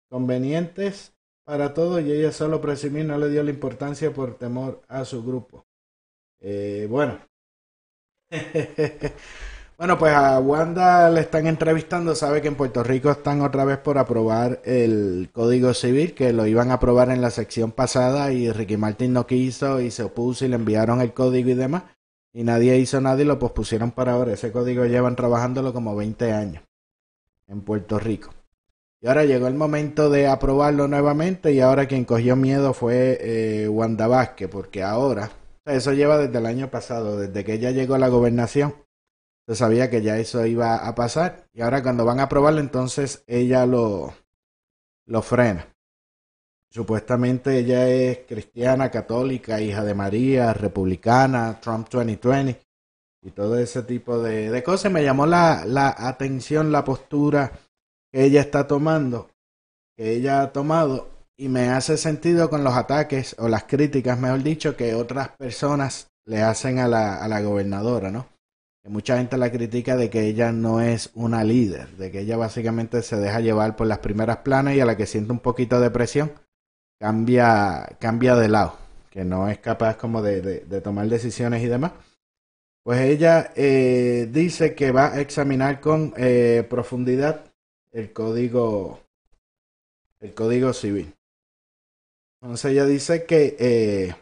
[0.08, 1.12] convenientes
[1.44, 5.24] para todos y ella solo presumir no le dio la importancia por temor a su
[5.24, 5.66] grupo.
[6.38, 7.18] Eh, bueno.
[9.78, 13.76] Bueno, pues a Wanda le están entrevistando, sabe que en Puerto Rico están otra vez
[13.76, 18.50] por aprobar el Código Civil, que lo iban a aprobar en la sección pasada y
[18.50, 21.82] Ricky Martin no quiso y se opuso y le enviaron el código y demás,
[22.32, 24.32] y nadie hizo nada y lo pospusieron para ahora.
[24.32, 26.62] Ese código llevan trabajándolo como 20 años
[27.46, 28.30] en Puerto Rico.
[29.02, 33.68] Y ahora llegó el momento de aprobarlo nuevamente y ahora quien cogió miedo fue eh,
[33.68, 35.32] Wanda Vázquez, porque ahora,
[35.66, 38.85] eso lleva desde el año pasado, desde que ella llegó a la gobernación
[39.46, 43.22] se sabía que ya eso iba a pasar y ahora cuando van a aprobarlo entonces
[43.26, 44.12] ella lo,
[45.06, 45.66] lo frena.
[46.70, 52.60] Supuestamente ella es cristiana, católica, hija de María, republicana, Trump 2020
[53.22, 54.92] y todo ese tipo de, de cosas.
[54.92, 57.52] Me llamó la, la atención la postura
[58.12, 59.30] que ella está tomando,
[59.96, 64.42] que ella ha tomado y me hace sentido con los ataques o las críticas, mejor
[64.42, 68.26] dicho, que otras personas le hacen a la, a la gobernadora, ¿no?
[68.88, 73.02] Mucha gente la critica de que ella no es una líder, de que ella básicamente
[73.02, 75.90] se deja llevar por las primeras planas y a la que siente un poquito de
[75.90, 76.32] presión
[76.98, 78.76] cambia, cambia de lado,
[79.10, 81.92] que no es capaz como de tomar decisiones y demás.
[82.86, 87.52] Pues ella eh, dice que va a examinar con eh, profundidad
[87.90, 89.00] el código,
[90.20, 91.12] el código civil.
[92.40, 94.14] Entonces ella dice que eh,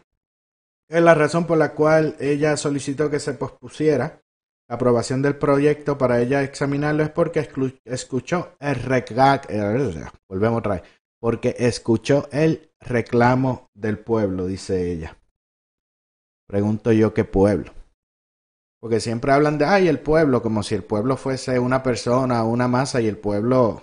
[0.89, 4.23] es la razón por la cual ella solicitó que se pospusiera
[4.69, 9.43] la aprobación del proyecto para ella examinarlo es porque escu- escuchó el reclamo,
[10.29, 10.83] volvemos otra vez,
[11.21, 15.19] porque escuchó el reclamo del pueblo, dice ella.
[16.49, 17.73] Pregunto yo qué pueblo.
[18.81, 22.69] Porque siempre hablan de, ay, el pueblo, como si el pueblo fuese una persona, una
[22.69, 23.83] masa, y el pueblo,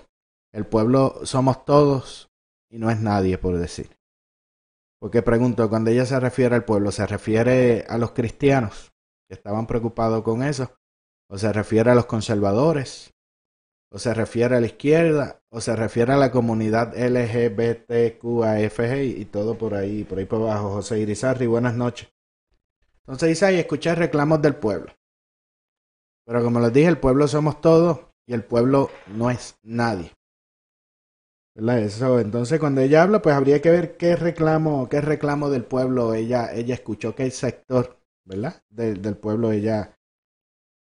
[0.54, 2.30] el pueblo somos todos
[2.70, 3.98] y no es nadie, por decir.
[5.00, 8.91] Porque pregunto, cuando ella se refiere al pueblo, ¿se refiere a los cristianos?
[9.34, 10.72] Estaban preocupados con eso,
[11.30, 13.14] o se refiere a los conservadores,
[13.92, 17.60] o se refiere a la izquierda, o se refiere a la comunidad LGBTQAFG
[19.20, 20.72] y todo por ahí, por ahí por abajo.
[20.72, 22.10] José Irizarri, buenas noches.
[23.06, 24.94] Entonces ahí, escuché reclamos del pueblo.
[26.26, 30.14] Pero como les dije, el pueblo somos todos y el pueblo no es nadie.
[31.54, 36.14] Eso, entonces cuando ella habla, pues habría que ver qué reclamo, qué reclamo del pueblo
[36.14, 38.64] ella, ella escuchó, qué sector, ¿verdad?
[38.70, 39.98] Del, pueblo ella,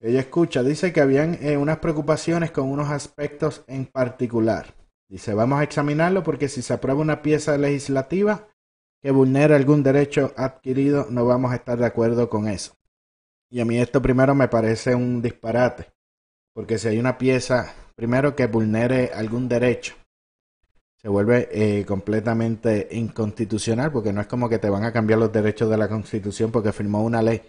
[0.01, 0.62] ella escucha.
[0.62, 4.74] Dice que habían eh, unas preocupaciones con unos aspectos en particular.
[5.09, 8.48] Dice, vamos a examinarlo porque si se aprueba una pieza legislativa
[9.03, 12.74] que vulnera algún derecho adquirido, no vamos a estar de acuerdo con eso.
[13.51, 15.92] Y a mí esto primero me parece un disparate,
[16.53, 19.94] porque si hay una pieza, primero que vulnere algún derecho,
[21.09, 25.33] se vuelve eh, completamente inconstitucional, porque no es como que te van a cambiar los
[25.33, 27.40] derechos de la Constitución porque firmó una ley.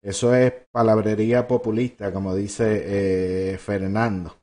[0.00, 4.34] Eso es palabrería populista, como dice eh, Fernando.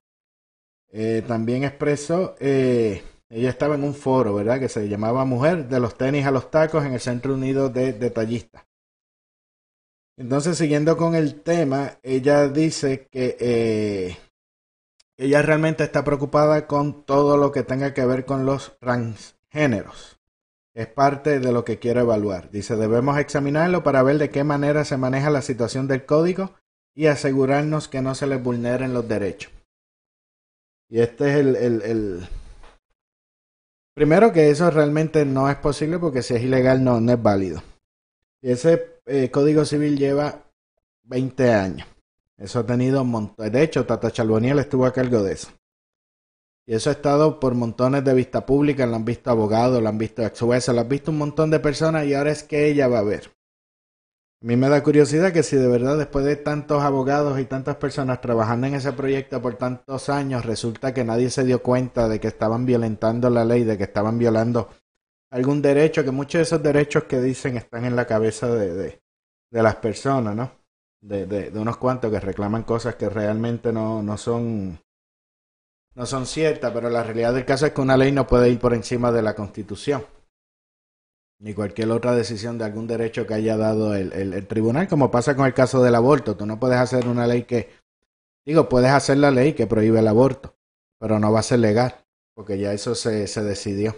[0.92, 3.02] Eh, también expresó, ella
[3.50, 4.60] estaba en un foro, ¿verdad?
[4.60, 7.94] Que se llamaba Mujer de los tenis a los tacos en el Centro Unido de
[7.94, 8.68] Detallistas.
[10.16, 14.16] Entonces, siguiendo con el tema, ella dice que
[15.20, 20.18] ella realmente está preocupada con todo lo que tenga que ver con los transgéneros.
[20.74, 22.52] Es parte de lo que quiero evaluar.
[22.52, 26.54] Dice, debemos examinarlo para ver de qué manera se maneja la situación del código
[26.96, 29.52] y asegurarnos que no se les vulneren los derechos.
[30.88, 32.28] Y este es el, el.
[33.94, 37.62] Primero que eso realmente no es posible porque si es ilegal no, no es válido.
[38.42, 40.46] Y ese eh, código civil lleva
[41.04, 41.88] 20 años.
[42.40, 43.52] Eso ha tenido montón.
[43.52, 45.50] De hecho, Tata Charboniel estuvo a cargo de eso.
[46.66, 49.98] Y eso ha estado por montones de vista pública, lo han visto abogados, lo han
[49.98, 52.88] visto ex jueces, lo han visto un montón de personas y ahora es que ella
[52.88, 53.32] va a ver.
[54.42, 57.76] A mí me da curiosidad que si de verdad después de tantos abogados y tantas
[57.76, 62.20] personas trabajando en ese proyecto por tantos años, resulta que nadie se dio cuenta de
[62.20, 64.70] que estaban violentando la ley, de que estaban violando
[65.32, 69.02] algún derecho, que muchos de esos derechos que dicen están en la cabeza de, de,
[69.52, 70.59] de las personas, ¿no?
[71.02, 74.80] De, de, unos cuantos que reclaman cosas que realmente no, no son
[75.96, 78.60] no son ciertas, pero la realidad del caso es que una ley no puede ir
[78.60, 80.04] por encima de la constitución
[81.40, 85.10] ni cualquier otra decisión de algún derecho que haya dado el, el, el, tribunal, como
[85.10, 86.36] pasa con el caso del aborto.
[86.36, 87.70] Tú no puedes hacer una ley que,
[88.46, 90.56] digo, puedes hacer la ley que prohíbe el aborto,
[91.00, 93.96] pero no va a ser legal, porque ya eso se, se decidió.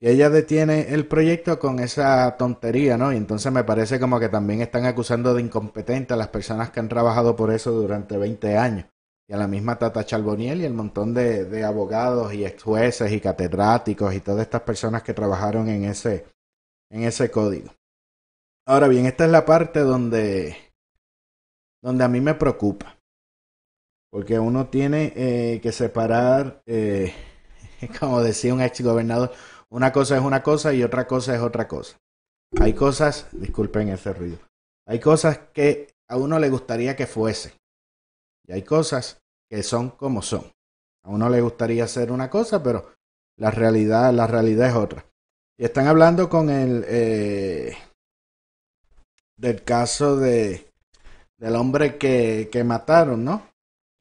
[0.00, 3.12] Y ella detiene el proyecto con esa tontería, ¿no?
[3.12, 6.80] Y entonces me parece como que también están acusando de incompetente a las personas que
[6.80, 8.86] han trabajado por eso durante 20 años.
[9.26, 13.20] Y a la misma Tata Charboniel y el montón de, abogados y ex jueces y
[13.20, 16.26] catedráticos y todas estas personas que trabajaron en ese,
[16.90, 17.70] en ese código.
[18.66, 20.56] Ahora bien, esta es la parte donde,
[21.82, 22.98] donde a mí me preocupa.
[24.10, 27.12] Porque uno tiene eh, que separar, eh,
[27.98, 29.32] como decía un ex gobernador,
[29.74, 31.98] una cosa es una cosa y otra cosa es otra cosa.
[32.60, 34.38] Hay cosas, disculpen ese ruido,
[34.86, 37.54] hay cosas que a uno le gustaría que fuese.
[38.46, 40.44] Y hay cosas que son como son.
[41.02, 42.92] A uno le gustaría hacer una cosa, pero
[43.36, 45.06] la realidad, la realidad es otra.
[45.58, 47.76] Y están hablando con el eh,
[49.36, 50.72] del caso de
[51.36, 53.53] del hombre que, que mataron, ¿no?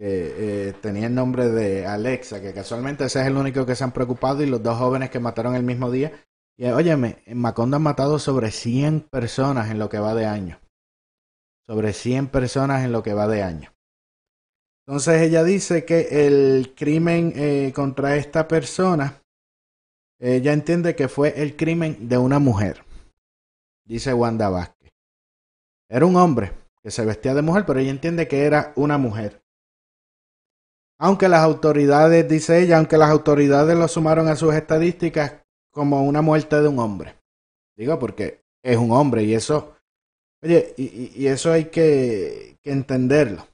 [0.06, 3.94] Eh, tenía el nombre de Alexa, que casualmente ese es el único que se han
[3.94, 6.12] preocupado, y los dos jóvenes que mataron el mismo día.
[6.58, 10.60] Y óyeme, en Macondo han matado sobre 100 personas en lo que va de año.
[11.66, 13.72] Sobre 100 personas en lo que va de año.
[14.86, 19.24] Entonces ella dice que el crimen eh, contra esta persona
[20.26, 22.86] ella entiende que fue el crimen de una mujer,
[23.84, 24.94] dice Wanda Vázquez.
[25.90, 29.43] Era un hombre que se vestía de mujer, pero ella entiende que era una mujer.
[31.04, 35.34] Aunque las autoridades, dice ella, aunque las autoridades lo sumaron a sus estadísticas
[35.70, 37.18] como una muerte de un hombre.
[37.76, 39.76] Digo, porque es un hombre y eso,
[40.42, 43.46] oye, y, eso hay que, que entenderlo.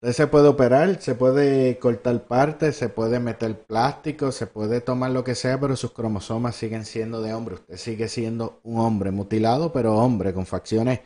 [0.00, 5.12] Usted se puede operar, se puede cortar partes, se puede meter plástico, se puede tomar
[5.12, 7.54] lo que sea, pero sus cromosomas siguen siendo de hombre.
[7.54, 10.98] Usted sigue siendo un hombre mutilado, pero hombre, con facciones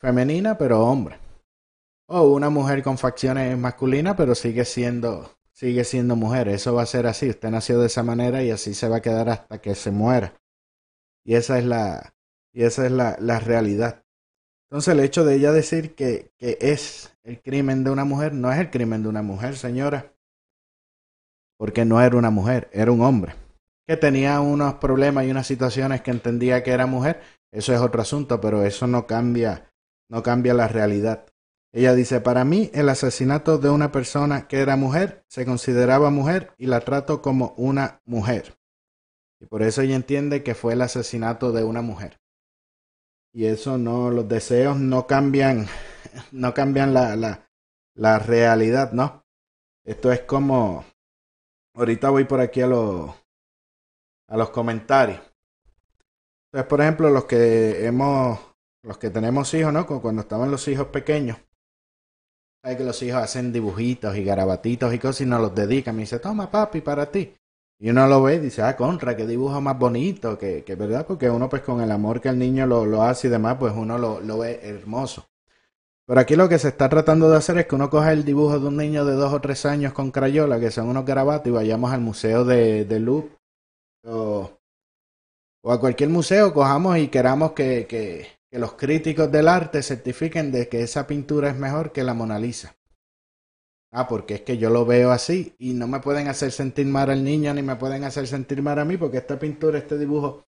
[0.00, 1.23] femeninas, pero hombre.
[2.06, 6.48] O una mujer con facciones masculinas, pero sigue siendo, sigue siendo mujer.
[6.48, 7.30] Eso va a ser así.
[7.30, 10.34] Usted nació de esa manera y así se va a quedar hasta que se muera.
[11.24, 12.14] Y esa es la,
[12.52, 14.04] y esa es la, la realidad.
[14.68, 18.52] Entonces el hecho de ella decir que, que es el crimen de una mujer no
[18.52, 20.12] es el crimen de una mujer, señora.
[21.56, 23.34] Porque no era una mujer, era un hombre.
[23.86, 27.22] Que tenía unos problemas y unas situaciones que entendía que era mujer.
[27.52, 29.72] Eso es otro asunto, pero eso no cambia,
[30.10, 31.26] no cambia la realidad.
[31.74, 36.54] Ella dice, para mí el asesinato de una persona que era mujer se consideraba mujer
[36.56, 38.56] y la trato como una mujer.
[39.40, 42.20] Y por eso ella entiende que fue el asesinato de una mujer.
[43.32, 45.66] Y eso no, los deseos no cambian
[46.32, 47.50] no cambian la, la,
[47.96, 49.24] la realidad, ¿no?
[49.84, 50.84] Esto es como,
[51.74, 53.10] ahorita voy por aquí a los,
[54.28, 55.20] a los comentarios.
[56.46, 58.38] Entonces, por ejemplo, los que hemos,
[58.82, 59.86] los que tenemos hijos, ¿no?
[59.86, 61.38] Cu- Cuando estaban los hijos pequeños,
[62.64, 65.94] que los hijos hacen dibujitos y garabatitos y cosas y nos los dedican.
[65.94, 67.34] Me dice, toma papi, para ti.
[67.78, 71.06] Y uno lo ve y dice, ah, contra, qué dibujo más bonito, que, que verdad,
[71.06, 73.74] porque uno pues con el amor que el niño lo, lo hace y demás, pues
[73.76, 75.26] uno lo, lo ve hermoso.
[76.06, 78.58] Pero aquí lo que se está tratando de hacer es que uno coja el dibujo
[78.58, 81.50] de un niño de dos o tres años con crayola, que son unos garabatos, y
[81.50, 83.24] vayamos al museo de, de
[84.06, 84.50] o,
[85.62, 90.52] o a cualquier museo, cojamos y queramos que, que, que los críticos del arte certifiquen
[90.52, 92.76] de que esa pintura es mejor que la Mona Lisa.
[93.90, 97.10] Ah, porque es que yo lo veo así y no me pueden hacer sentir mal
[97.10, 100.46] al niño ni me pueden hacer sentir mal a mí porque esta pintura, este dibujo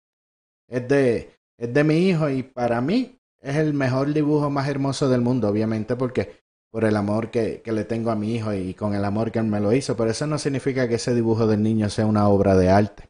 [0.69, 5.09] es de, es de mi hijo y para mí es el mejor dibujo más hermoso
[5.09, 8.75] del mundo, obviamente porque por el amor que, que le tengo a mi hijo y
[8.75, 11.47] con el amor que él me lo hizo, pero eso no significa que ese dibujo
[11.47, 13.09] del niño sea una obra de arte.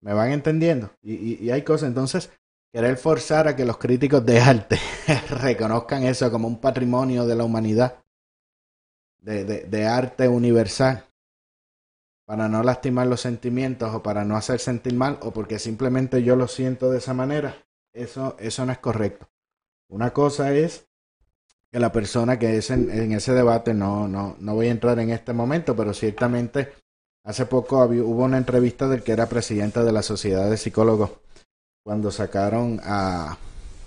[0.00, 0.90] ¿Me van entendiendo?
[1.00, 2.32] Y, y, y hay cosas, entonces,
[2.72, 4.78] querer forzar a que los críticos de arte
[5.30, 8.02] reconozcan eso como un patrimonio de la humanidad
[9.18, 11.04] de, de, arte universal
[12.24, 16.36] para no lastimar los sentimientos o para no hacer sentir mal o porque simplemente yo
[16.36, 17.56] lo siento de esa manera,
[17.92, 19.28] eso, eso no es correcto.
[19.88, 20.88] Una cosa es
[21.70, 25.10] que la persona que es en, ese debate, no, no, no voy a entrar en
[25.10, 26.72] este momento, pero ciertamente
[27.24, 31.10] hace poco hubo una entrevista del que era presidente de la Sociedad de Psicólogos
[31.84, 33.38] cuando sacaron a,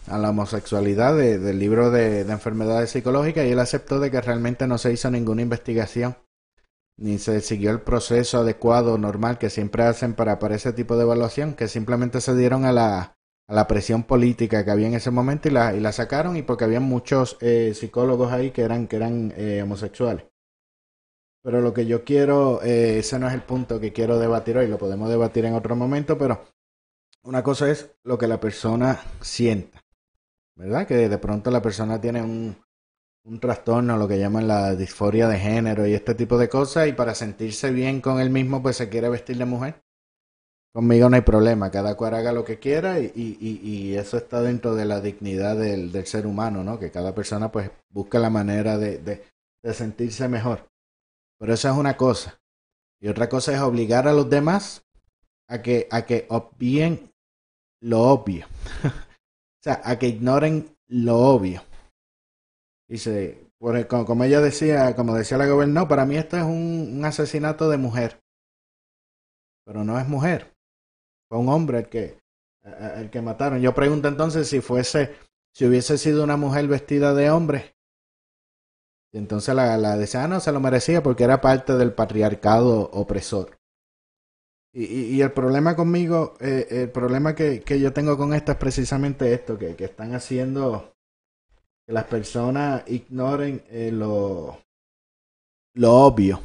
[0.08, 4.21] a la homosexualidad de- del libro de, de enfermedades psicológicas y él aceptó de que
[4.21, 6.17] realmente no se hizo ninguna investigación
[6.97, 11.03] ni se siguió el proceso adecuado, normal que siempre hacen para, para ese tipo de
[11.03, 15.10] evaluación, que simplemente se dieron a la, a la presión política que había en ese
[15.12, 18.88] momento y la, y la sacaron y porque había muchos eh, psicólogos ahí que eran,
[18.88, 20.25] que eran eh, homosexuales.
[21.43, 24.67] Pero lo que yo quiero, eh, ese no es el punto que quiero debatir hoy,
[24.67, 26.43] lo podemos debatir en otro momento, pero
[27.23, 29.81] una cosa es lo que la persona sienta,
[30.55, 30.88] ¿verdad?
[30.88, 32.55] Que de pronto la persona tiene un,
[33.25, 36.93] un trastorno, lo que llaman la disforia de género y este tipo de cosas, y
[36.93, 39.83] para sentirse bien con él mismo, pues se quiere vestir de mujer.
[40.73, 44.41] Conmigo no hay problema, cada cual haga lo que quiera y, y, y- eso está
[44.41, 46.79] dentro de la dignidad del, del ser humano, ¿no?
[46.79, 49.23] Que cada persona pues busca la manera de, de,
[49.63, 50.67] de sentirse mejor.
[51.39, 52.41] Pero eso es una cosa.
[52.99, 54.83] Y otra cosa es obligar a los demás
[55.47, 57.12] a que, a que obvien
[57.84, 58.48] lo obvio.
[58.86, 61.62] o sea, a que ignoren lo obvio.
[62.88, 67.69] Dice, por como, ella decía, como decía la gobernadora, para mí esto es un, asesinato
[67.69, 68.22] de mujer.
[69.65, 70.54] Pero no es mujer.
[71.30, 72.19] Fue un hombre el que,
[72.96, 73.62] el que mataron.
[73.62, 75.15] Yo pregunto entonces si fuese,
[75.54, 77.76] si hubiese sido una mujer vestida de hombre.
[79.13, 82.89] Y entonces la, la decía, ah, no, se lo merecía porque era parte del patriarcado
[82.91, 83.58] opresor.
[84.75, 89.31] Y, y, el problema conmigo, eh, el problema que, yo tengo con esto es precisamente
[89.31, 90.95] esto, que, que están haciendo
[91.86, 94.57] que las personas ignoren eh, lo,
[95.75, 96.39] lo obvio.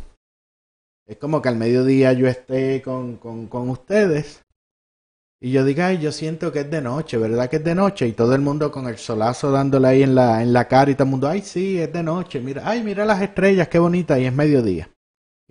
[1.07, 4.43] Es como que al mediodía yo esté con, con, con ustedes
[5.41, 8.09] y yo diga, ay, yo siento que es de noche, ¿verdad que es de noche?
[8.09, 10.95] Y todo el mundo con el solazo dándole ahí en la, en la cara y
[10.95, 14.19] todo el mundo, ay, sí, es de noche, mira, ay, mira las estrellas, qué bonita,
[14.19, 14.91] y es mediodía.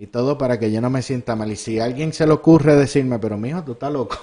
[0.00, 1.50] Y todo para que yo no me sienta mal.
[1.50, 4.16] Y si alguien se le ocurre decirme, pero mijo, tú estás loco.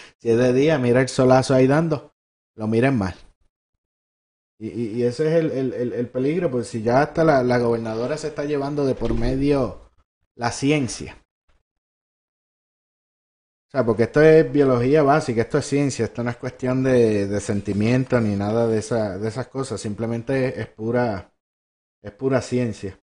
[0.18, 2.14] si es de día, mira el solazo ahí dando,
[2.56, 3.14] lo miren mal.
[4.58, 8.18] Y, ese es el, el, el, el peligro, pues si ya hasta la, la gobernadora
[8.18, 9.90] se está llevando de por medio
[10.36, 11.16] la ciencia.
[13.68, 17.26] O sea, porque esto es biología básica, esto es ciencia, esto no es cuestión de,
[17.26, 21.32] de sentimiento ni nada de, de esas cosas, simplemente es pura,
[22.02, 23.00] es pura ciencia.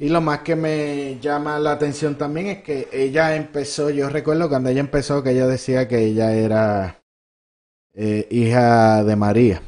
[0.00, 4.48] Y lo más que me llama la atención también es que ella empezó, yo recuerdo
[4.48, 7.02] cuando ella empezó que ella decía que ella era
[7.92, 9.60] eh, hija de María,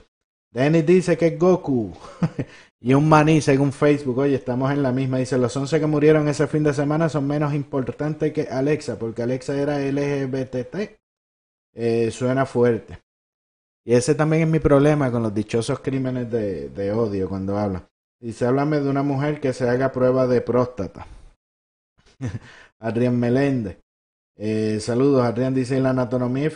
[0.57, 1.93] Denis dice que es Goku.
[2.81, 4.17] y un maní, según Facebook.
[4.17, 5.19] Oye, estamos en la misma.
[5.19, 9.23] Dice, los 11 que murieron ese fin de semana son menos importantes que Alexa, porque
[9.23, 10.99] Alexa era LGBTT.
[11.75, 12.99] Eh, suena fuerte.
[13.85, 17.87] Y ese también es mi problema con los dichosos crímenes de, de odio cuando hablan.
[18.19, 21.07] Dice, háblame de una mujer que se haga prueba de próstata.
[22.81, 23.77] Adrián Meléndez.
[24.39, 26.51] Eh, saludos, Adrián dice, la anatomía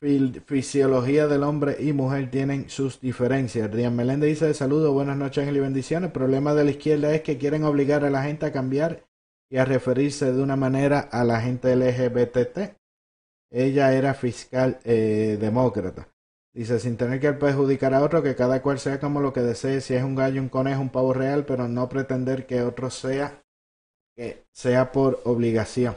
[0.00, 3.68] y fisiología del hombre y mujer tienen sus diferencias.
[3.68, 6.08] Adrián Meléndez dice, saludos, buenas noches Ángel y bendiciones.
[6.08, 9.04] El problema de la izquierda es que quieren obligar a la gente a cambiar
[9.50, 12.76] y a referirse de una manera a la gente LGBTT.
[13.50, 16.08] Ella era fiscal eh, demócrata.
[16.54, 19.80] Dice, sin tener que perjudicar a otro, que cada cual sea como lo que desee,
[19.80, 23.42] si es un gallo, un conejo, un pavo real, pero no pretender que otro sea
[24.16, 25.96] que sea por obligación.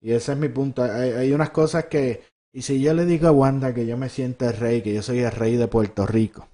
[0.00, 0.82] Y ese es mi punto.
[0.82, 4.48] Hay, unas cosas que, y si yo le digo a Wanda que yo me siento
[4.48, 6.48] el rey, que yo soy el rey de Puerto Rico,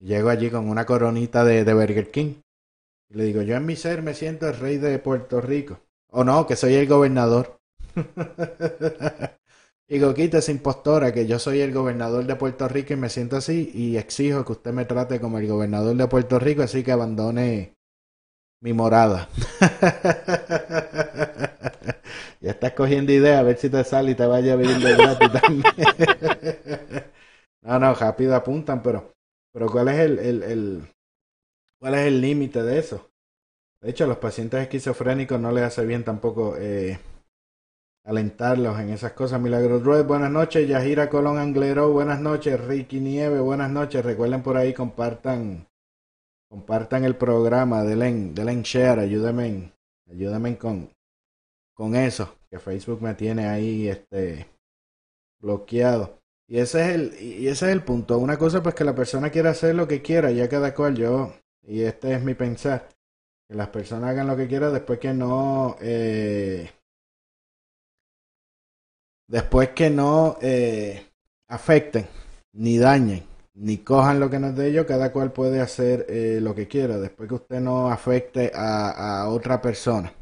[0.00, 2.34] y llego allí con una coronita de, Burger King,
[3.10, 5.80] y le digo, yo en mi ser me siento el rey de Puerto Rico.
[6.10, 7.58] O no, que soy el gobernador.
[9.88, 13.70] Digo, quítese impostora, que yo soy el gobernador de Puerto Rico y me siento así
[13.74, 17.74] y exijo que usted me trate como el gobernador de Puerto Rico, así que abandone
[18.62, 19.28] mi morada.
[22.40, 25.32] ya estás cogiendo idea, a ver si te sale y te vaya vivir de gratis
[25.32, 25.64] también.
[27.62, 29.12] no, no, rápido apuntan, pero,
[29.52, 30.82] pero ¿cuál es el, el,
[31.80, 33.08] cuál es el límite de eso?
[33.80, 36.98] De hecho, a los pacientes esquizofrénicos no les hace bien tampoco eh,
[38.04, 39.40] alentarlos en esas cosas.
[39.40, 40.68] Milagros Ruiz, buenas noches.
[40.68, 42.60] Yajira Colón Anglero, buenas noches.
[42.64, 44.04] Ricky Nieve, buenas noches.
[44.04, 45.66] Recuerden por ahí, compartan
[46.52, 49.72] compartan el programa, denle, denle share, ayúdenme, en-
[50.10, 50.90] ayúdenme con,
[51.74, 54.48] con eso, que Facebook me tiene ahí este
[55.40, 56.18] bloqueado.
[56.48, 58.18] Y ese es el, y ese es el punto.
[58.18, 61.32] Una cosa pues que la persona quiera hacer lo que quiera, ya cada cual yo,
[61.62, 62.88] y este es mi pensar,
[63.48, 66.70] que las personas hagan lo que quieran después que no eh,
[69.28, 71.06] después que no eh,
[71.48, 72.06] afecten
[72.52, 76.38] ni dañen ni cojan lo que no es de ellos, cada cual puede hacer eh,
[76.40, 80.12] lo que quiera, después que usted no afecte a, a otra persona,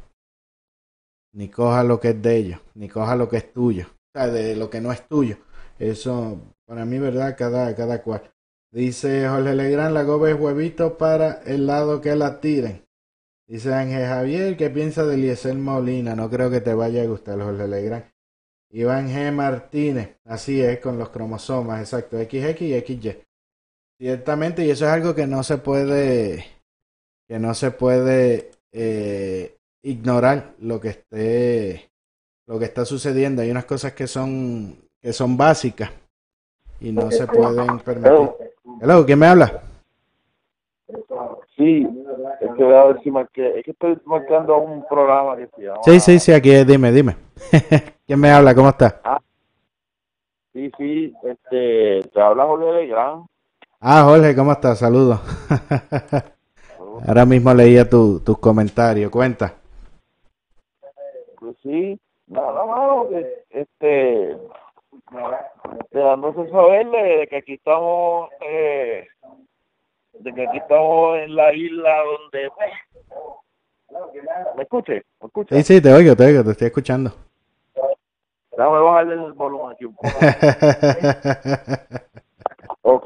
[1.33, 4.27] ni coja lo que es de ellos, ni coja lo que es tuyo, o sea,
[4.27, 5.37] de lo que no es tuyo.
[5.79, 7.35] Eso, para mí, ¿verdad?
[7.37, 8.31] Cada, cada cual.
[8.71, 12.85] Dice Jorge Legrand, la goba es huevito para el lado que la tiren.
[13.47, 16.15] Dice Ángel Javier, ¿qué piensa de Eliezer Molina?
[16.15, 18.05] No creo que te vaya a gustar, Jorge Legrand.
[18.69, 19.31] Iván G.
[19.33, 23.17] Martínez, así es, con los cromosomas, exacto, XX y XY.
[23.97, 26.45] Ciertamente, y eso es algo que no se puede,
[27.27, 31.91] que no se puede eh, ignorar lo que esté,
[32.47, 33.41] lo que está sucediendo.
[33.41, 35.91] Hay unas cosas que son, que son básicas
[36.79, 38.29] y no se pueden permitir.
[38.81, 39.61] Hello, ¿quién me habla?
[41.55, 41.87] Sí,
[42.41, 43.59] es que voy a ver si marqué.
[43.59, 45.79] Es que estoy marcando un programa que se llama.
[45.83, 47.15] Sí, sí, sí, aquí, es, dime, dime.
[48.07, 48.55] ¿Quién me habla?
[48.55, 48.99] ¿Cómo está?
[50.53, 53.25] Sí, sí, este, te habla Jorge Legrand.
[53.79, 54.79] Ah, Jorge, ¿cómo estás?
[54.79, 55.21] Saludos.
[57.07, 59.09] Ahora mismo leía tu, tus comentarios.
[59.11, 59.60] Cuenta.
[61.61, 63.07] Sí, nada más,
[63.49, 69.07] este, este, dándose saber de, de que aquí estamos, eh,
[70.13, 72.49] de que aquí estamos en la isla donde.
[74.55, 75.03] ¿Me escuche?
[75.21, 75.55] ¿Me escucha?
[75.55, 77.11] Sí, sí, te oigo, te oigo, te estoy escuchando.
[78.51, 80.09] Déjame bajarle el volumen aquí un poco.
[82.83, 83.05] Ok,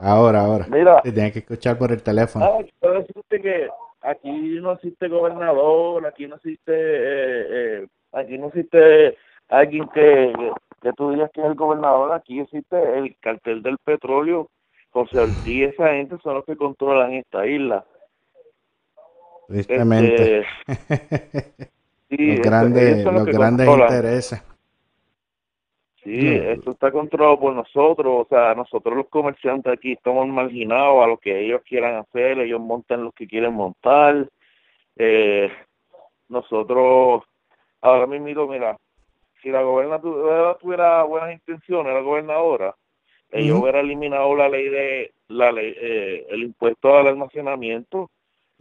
[0.00, 0.66] ahora, ahora.
[0.70, 1.02] mira.
[1.04, 2.42] Sí, tienes que escuchar por el teléfono.
[2.44, 3.68] Ah, quiero decirte que
[4.04, 4.30] aquí
[4.60, 9.16] no existe gobernador, aquí no existe, eh, eh, aquí no existe
[9.48, 10.32] alguien que,
[10.82, 14.50] que tú digas que es el gobernador, aquí existe el cartel del petróleo,
[14.90, 17.84] José Ortiz y esa gente son los que controlan esta isla.
[19.48, 20.46] Tristemente.
[20.68, 21.70] Este,
[22.10, 24.53] sí, los grandes, los grandes intereses.
[26.04, 31.06] Sí, esto está controlado por nosotros, o sea, nosotros los comerciantes aquí estamos marginados a
[31.06, 34.28] lo que ellos quieran hacer, ellos montan lo que quieren montar.
[34.96, 35.50] Eh,
[36.28, 37.22] nosotros,
[37.80, 38.76] ahora mismo, mira,
[39.42, 42.74] si la gobernadora tuviera buenas intenciones, la gobernadora,
[43.30, 43.62] ella Ujú.
[43.62, 48.10] hubiera eliminado la ley de, la ley, eh, el impuesto al almacenamiento.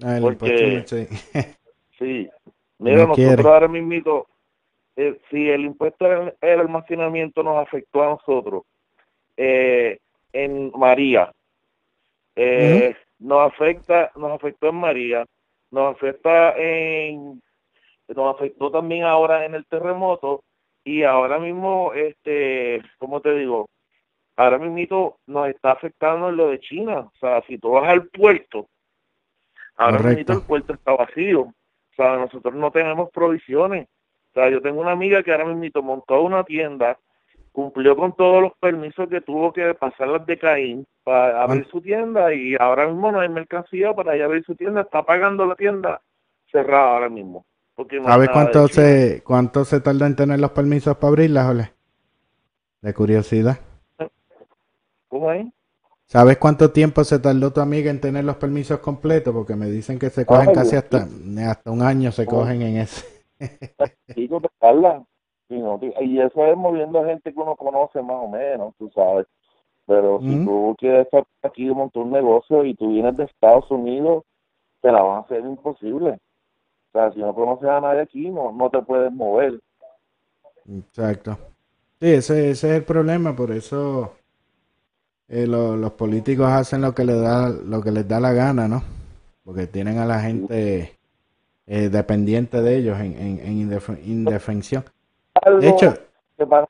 [0.01, 1.07] Ah, el Porque- impuesto, sí.
[1.99, 2.29] Sí,
[2.79, 3.49] mira, No nosotros quiere.
[3.49, 4.25] ahora mismo,
[4.95, 8.63] eh, si el impuesto al al almacenamiento nos afectó a nosotros,
[9.37, 9.99] eh,
[10.31, 11.31] en María,
[12.35, 15.25] eh, nos afecta, nos afectó en María,
[15.71, 17.41] nos afecta en,
[18.07, 20.43] nos afectó también ahora en el terremoto
[20.83, 23.69] y ahora mismo, este, ¿cómo te digo?
[24.35, 28.07] Ahora mismo nos está afectando en lo de China, o sea, si tú vas al
[28.07, 28.67] puerto,
[29.77, 30.17] ahora Correcto.
[30.17, 33.87] mismo el puerto está vacío, o sea, nosotros no tenemos provisiones,
[34.33, 36.97] o sea, yo tengo una amiga que ahora mismo montó una tienda,
[37.51, 41.79] cumplió con todos los permisos que tuvo que pasar las de Caín para abrir su
[41.81, 45.55] tienda y ahora mismo no hay mercancía para ella abrir su tienda, está pagando la
[45.55, 46.01] tienda
[46.51, 47.45] cerrada ahora mismo.
[47.75, 51.49] Porque no hay ¿Sabes cuánto se, cuánto se tarda en tener los permisos para abrirlas,
[51.49, 51.73] Ole?
[52.81, 53.59] De curiosidad.
[55.09, 55.45] ¿Cómo es?
[56.07, 59.31] ¿Sabes cuánto tiempo se tardó tu amiga en tener los permisos completos?
[59.31, 61.07] Porque me dicen que se cogen Ay, casi hasta,
[61.47, 63.12] hasta un año se cogen en ese.
[64.15, 65.03] Chico, pegarla.
[65.49, 68.89] Y, no, y eso es moviendo a gente que uno conoce más o menos, tú
[68.95, 69.27] sabes.
[69.85, 73.69] Pero si tú quieres estar aquí y montar un negocio y tú vienes de Estados
[73.69, 74.23] Unidos,
[74.81, 76.11] te la van a hacer imposible.
[76.11, 79.59] O sea, si no conoces a nadie aquí, no, no te puedes mover.
[80.67, 81.37] Exacto.
[81.99, 84.13] Sí, ese, ese es el problema, por eso
[85.27, 88.67] eh, lo- los políticos hacen lo que les da, lo que les da la gana,
[88.67, 88.83] ¿no?
[89.43, 90.97] Porque tienen a la gente
[91.67, 94.83] eh, dependiente de ellos en, en, en indef- indefensión.
[95.41, 95.93] Algo De hecho,
[96.37, 96.67] que para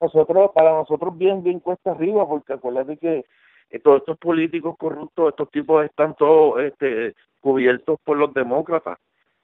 [0.00, 3.24] nosotros, para nosotros bien, bien cuesta arriba, porque acuérdate que
[3.70, 8.98] eh, todos estos políticos corruptos, estos tipos están todos este, cubiertos por los demócratas.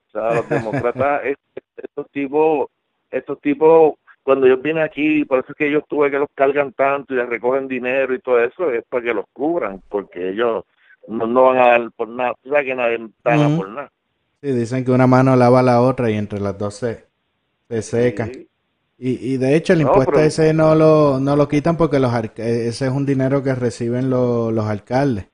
[0.09, 1.23] O sea, los demócratas,
[1.77, 2.69] estos tipos,
[3.11, 6.73] estos tipos, cuando ellos vienen aquí, por eso es que ellos tuve que los cargan
[6.73, 10.65] tanto y les recogen dinero y todo eso, es para que los cubran, porque ellos
[11.09, 12.35] no, no van a dar por nada.
[12.43, 13.57] Tú sabes que nadie gana Ujú.
[13.57, 13.91] por nada.
[14.45, 17.07] Sí, dicen que una mano lava la otra y entre las dos se,
[17.69, 18.31] se secan.
[18.33, 18.49] Sí.
[18.97, 21.99] Y, y de hecho el No, impuesto pero- ese no lo, no lo quitan porque
[21.99, 25.27] los arca- ese es un dinero que reciben lo- los alcaldes.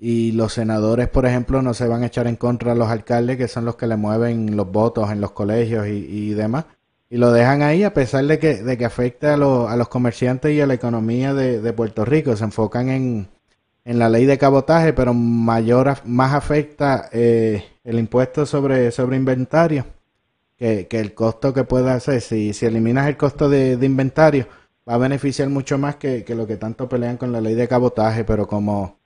[0.00, 3.36] Y los senadores, por ejemplo, no se van a echar en contra de los alcaldes,
[3.36, 6.66] que son los que le mueven los votos en los colegios y, y demás.
[7.10, 9.88] Y lo dejan ahí a pesar de que, de que afecte a, los- a los
[9.88, 12.36] comerciantes y a la economía de, de Puerto Rico.
[12.36, 13.28] Se enfocan en,
[13.88, 19.86] en la ley de cabotaje, pero mayor, más afecta eh, el impuesto sobre, sobre inventario
[20.58, 22.20] que, que el costo que pueda hacer.
[22.20, 24.46] Si, si eliminas el costo de, de inventario,
[24.86, 27.66] va a beneficiar mucho más que, que lo que tanto pelean con la ley de
[27.66, 28.98] cabotaje, pero como,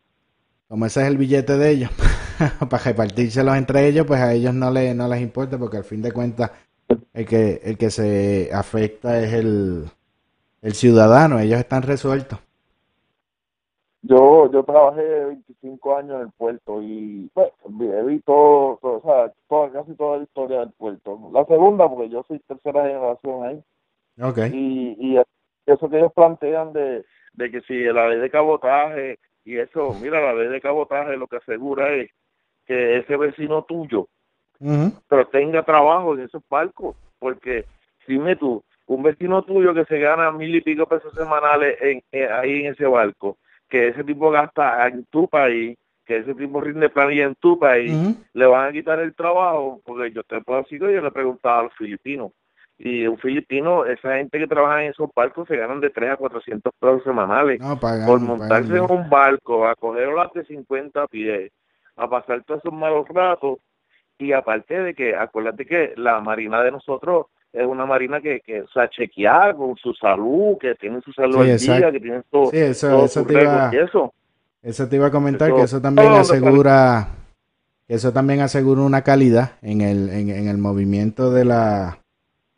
[0.66, 1.90] como ese es el billete de ellos,
[2.68, 6.02] para repartírselos entre ellos, pues a ellos no, le, no les importa, porque al fin
[6.02, 6.50] de cuentas
[7.14, 9.88] el que, el que se afecta es el,
[10.60, 12.40] el ciudadano, ellos están resueltos.
[14.03, 19.32] Yo, yo trabajé 25 años en el puerto y pues, vi todo, todo, o sea,
[19.48, 21.30] toda, casi toda la historia del puerto.
[21.32, 23.62] La segunda, porque yo soy tercera generación ahí.
[24.20, 24.38] Ok.
[24.53, 25.22] Y, y
[25.66, 30.20] eso que ellos plantean de, de que si la ley de cabotaje y eso, mira,
[30.20, 32.11] la ley de cabotaje lo que asegura es
[32.66, 34.09] que ese vecino tuyo
[35.09, 37.64] pero tenga trabajo en esos barcos, porque
[38.07, 42.32] dime tú, un vecino tuyo que se gana mil y pico pesos semanales en, en-
[42.32, 43.38] ahí en ese barco,
[43.72, 47.96] que ese tipo gasta en tu país, que ese tipo rinde planilla en tu país,
[48.34, 51.60] le van a quitar el trabajo, porque yo te puedo decir que yo le preguntaba
[51.60, 52.32] a los filipinos,
[52.76, 56.16] y un filipino, esa gente que trabaja en esos barcos se ganan de 3 a
[56.18, 61.50] 400 pesos semanales No, por montarse en un barco, a coger las de 50 pies,
[61.96, 63.58] a pasar todos esos malos ratos,
[64.18, 68.62] y aparte de que, acuérdate que la marina de nosotros es una marina que, que
[68.62, 72.22] o sea, chequeada con su salud, que tiene su salud Sí, al día, que tiene
[72.30, 74.14] todo, Sí, eso, todo eso te iba, récord y eso.
[74.62, 77.09] Eso te iba a comentar Eso- que eso también asegura,
[77.86, 81.98] que eso también asegura una calidad en el, en, en el movimiento de la,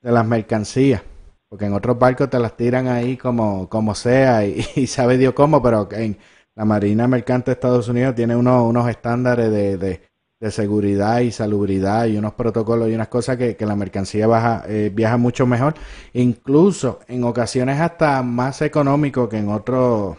[0.03, 1.03] de las mercancías.
[1.49, 5.34] Porque en otros barcos te las tiran ahí como, como sea y, y sabe Dios
[5.34, 6.16] cómo, pero en
[6.55, 10.01] la Marina Mercante de Estados Unidos tiene unos, unos estándares de, de,
[10.45, 14.62] de seguridad y salubridad y unos protocolos y unas cosas que, que la mercancía baja,
[14.68, 15.72] eh, viaja mucho mejor,
[16.12, 20.18] incluso en ocasiones hasta más económico que en otros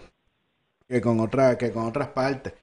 [0.90, 2.54] que con otra, que con otras partes.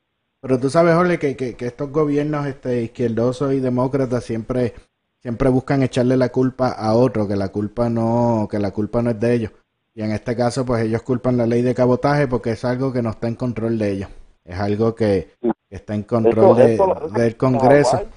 [0.41, 4.75] Pero tú sabes, Jorge, que, que, que estos gobiernos este, izquierdosos y demócratas siempre,
[5.21, 9.11] siempre buscan echarle la culpa a otro, que la culpa no, que la culpa no
[9.11, 9.53] es de ellos.
[9.95, 13.03] Y en este caso, pues ellos culpan la ley de cabotaje porque es algo que
[13.03, 14.09] no está en control de ellos.
[14.45, 15.37] Es algo que,
[15.73, 17.91] que está en control Eso- de- eso- eso del Congreso.
[17.97, 18.09] Hawái,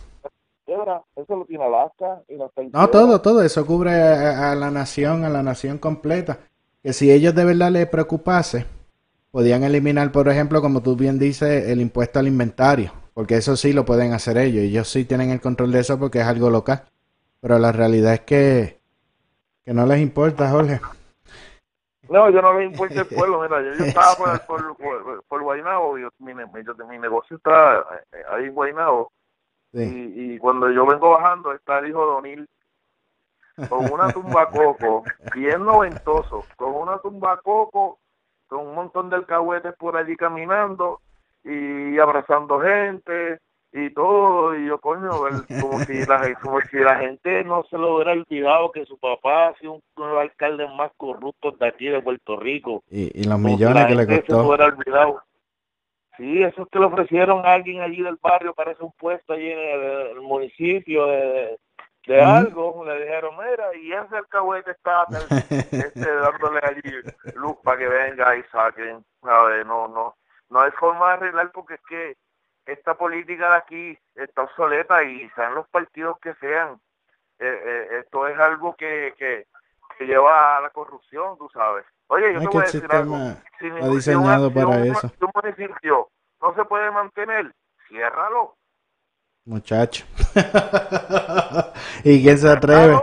[0.68, 5.24] Débora, Eso lo tiene Alaska y no todo, todo, eso cubre a, a la nación,
[5.24, 6.40] a la nación completa.
[6.84, 8.66] Que si ellos de verdad les preocupase,
[9.32, 13.72] podían eliminar, por ejemplo, como tú bien dices, el impuesto al inventario, porque eso sí
[13.72, 16.84] lo pueden hacer ellos, ellos sí tienen el control de eso porque es algo local.
[17.40, 18.80] Pero la realidad es que,
[19.64, 20.82] que no les importa, Jorge.
[22.10, 25.42] No, yo no le importa el pueblo, mira, yo, yo estaba por, por, por, por
[25.44, 26.34] Guaynabo, yo, mi,
[26.64, 29.12] yo- mi negocio está eh, ahí en Guaynabo,
[29.74, 30.14] Sí.
[30.16, 32.48] y, y cuando yo vengo bajando está el hijo de O'Neill
[33.68, 35.04] con una tumba coco,
[35.34, 38.00] bien noventoso, con una tumba coco,
[38.48, 41.02] con un montón de alcahuetes por allí caminando
[41.44, 43.40] y abrazando gente
[43.78, 45.10] y todo, y yo coño,
[45.62, 49.50] como si la, como si la gente no se lo hubiera olvidado que su papá
[49.50, 52.84] ha sido uno de los alcaldes más corruptos de aquí de Puerto Rico.
[52.90, 54.48] Y, y los si millones que le gente Se costó.
[54.48, 55.22] hubiera olvidado.
[56.16, 59.52] Sí, eso es que le ofrecieron a alguien allí del barrio, parece un puesto allí
[59.52, 61.60] en el, el municipio de,
[62.08, 62.86] de algo.
[62.86, 65.06] Le dijeron, mira, y ese alcahuete está
[65.52, 66.82] este, dándole allí
[67.36, 69.04] luz para que venga y saquen.
[69.24, 70.16] A ver, no, no,
[70.50, 72.16] no hay forma de arreglar porque es que
[72.66, 76.80] esta política de aquí está obsoleta y sean los partidos que sean.
[77.40, 79.46] Eh, eh, esto es algo que, que,
[79.98, 81.86] que lleva a la corrupción, tú sabes.
[82.08, 83.18] Oye, yo Es te voy a decir algo.
[83.60, 85.12] Si, una- diseñado para eso.
[85.22, 86.10] un municipio
[86.42, 87.52] no se puede mantener,
[87.88, 88.56] ciérralo.
[89.46, 90.06] Muchacho.
[92.04, 93.00] ¿Y quién se atreve?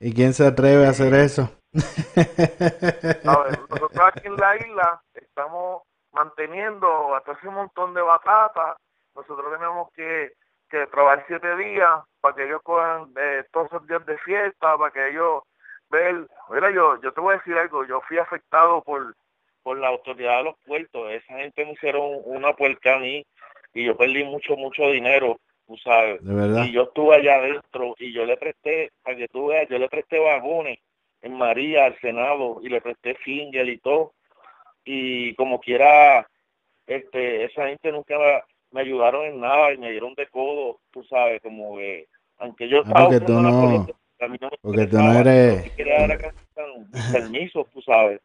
[0.00, 1.50] ¿Y quién se atreve a hacer eso?
[1.74, 5.82] A ver, nosotros aquí en la isla estamos
[6.14, 8.76] manteniendo hasta ese montón de batatas.
[9.14, 10.32] Nosotros tenemos que,
[10.70, 14.90] que trabajar siete días para que ellos cojan eh, todos esos días de fiesta, para
[14.92, 15.42] que ellos
[15.90, 16.26] vean.
[16.50, 17.84] Mira, yo, yo te voy a decir algo.
[17.84, 19.14] Yo fui afectado por,
[19.62, 21.10] por la autoridad de los puertos.
[21.10, 23.26] Esa gente me hicieron una puerca a mí
[23.74, 26.24] y yo perdí mucho, mucho dinero, tú sabes.
[26.24, 26.64] De verdad.
[26.64, 29.88] Y yo estuve allá adentro y yo le presté, para que tú veas, yo le
[29.88, 30.78] presté vagones
[31.22, 34.12] en María al Senado y le presté finger y todo.
[34.84, 36.28] Y como quiera,
[36.86, 38.16] este, esa gente nunca
[38.70, 42.06] me, ayudaron en nada y me dieron de codo, tú sabes, como que,
[42.38, 45.12] aunque yo Ah, estaba porque tú no- política, a mí no me porque tú no
[45.20, 46.86] eres- quería era que me dieran
[47.30, 48.20] permiso, tú sabes.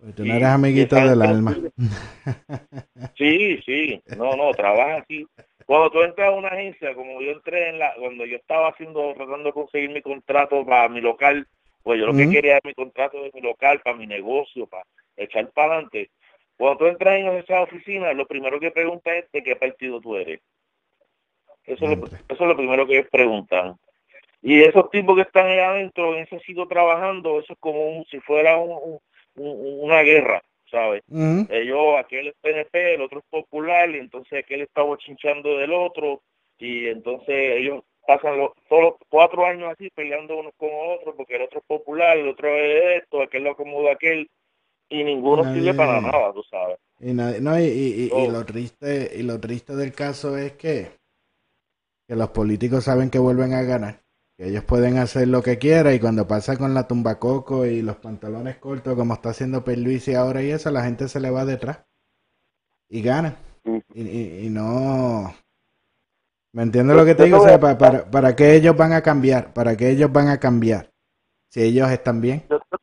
[0.00, 1.56] Pues Tú no eres amiguito del alma.
[3.16, 5.26] Sí, sí, no, no, trabaja así.
[5.66, 9.14] Cuando tú entras a una agencia, como yo entré en la, cuando yo estaba haciendo,
[9.14, 11.46] tratando de conseguir mi contrato para mi local,
[11.82, 14.84] pues yo lo que quería era mi contrato de mi local, para mi negocio, para
[15.16, 16.10] echar para adelante.
[16.56, 20.16] Cuando tú entras en esa oficina, lo primero que preguntan es de qué partido tú
[20.16, 20.40] eres.
[21.64, 23.76] Eso es, lo, eso es lo primero que preguntan.
[24.42, 28.04] Y esos tipos que están ahí adentro, en ese sitio trabajando, eso es como un-
[28.06, 29.00] si fuera un- un-
[29.36, 31.02] un- una guerra, ¿sabes?
[31.50, 36.20] Ellos, aquel es PNP, el otro es popular, y entonces aquel está bochinchando del otro,
[36.58, 41.36] y entonces ellos pasan los, todos los cuatro años así peleando unos con otros, porque
[41.36, 44.28] el otro es popular, el otro es esto, aquel lo acomoda aquel,
[45.00, 46.78] y ninguno Nadie- sirve para nada, tú sabes.
[47.00, 50.52] Y, nadie- no, y, y- y- y lo triste y lo triste del caso es
[50.52, 50.92] que,
[52.08, 54.00] que los políticos saben que vuelven a ganar,
[54.36, 57.96] que ellos pueden hacer lo que quieran y cuando pasa con la tumbacoco y los
[57.96, 61.80] pantalones cortos como está haciendo Perluisi ahora y eso, la gente se le va detrás
[62.88, 63.36] y gana.
[63.64, 63.78] Mm.
[63.94, 65.34] Y, y- y no...
[66.52, 67.40] ¿Me entiendes lo que te digo?
[67.40, 69.52] O sea, pa- para, para qué ellos van a cambiar?
[69.52, 70.88] ¿Para qué ellos van a cambiar?
[71.50, 72.44] Si ellos están bien.
[72.48, 72.76] Yo te,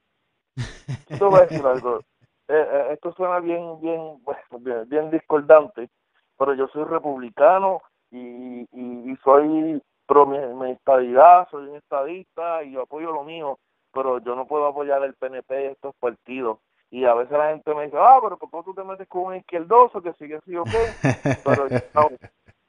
[1.09, 1.99] yo te decir algo.
[2.47, 4.19] Eh, eh, esto suena bien, bien,
[4.59, 5.89] bien, bien discordante,
[6.37, 7.81] pero yo soy republicano
[8.11, 13.59] y, y, soy pro mi, estadidad, soy un estadista y yo apoyo lo mío,
[13.93, 16.59] pero yo no puedo apoyar el PNP y estos partidos.
[16.89, 19.21] Y a veces la gente me dice, ah, pero ¿por qué tú te metes con
[19.27, 21.37] un izquierdoso que sigue así o qué?
[21.45, 21.77] Pero yo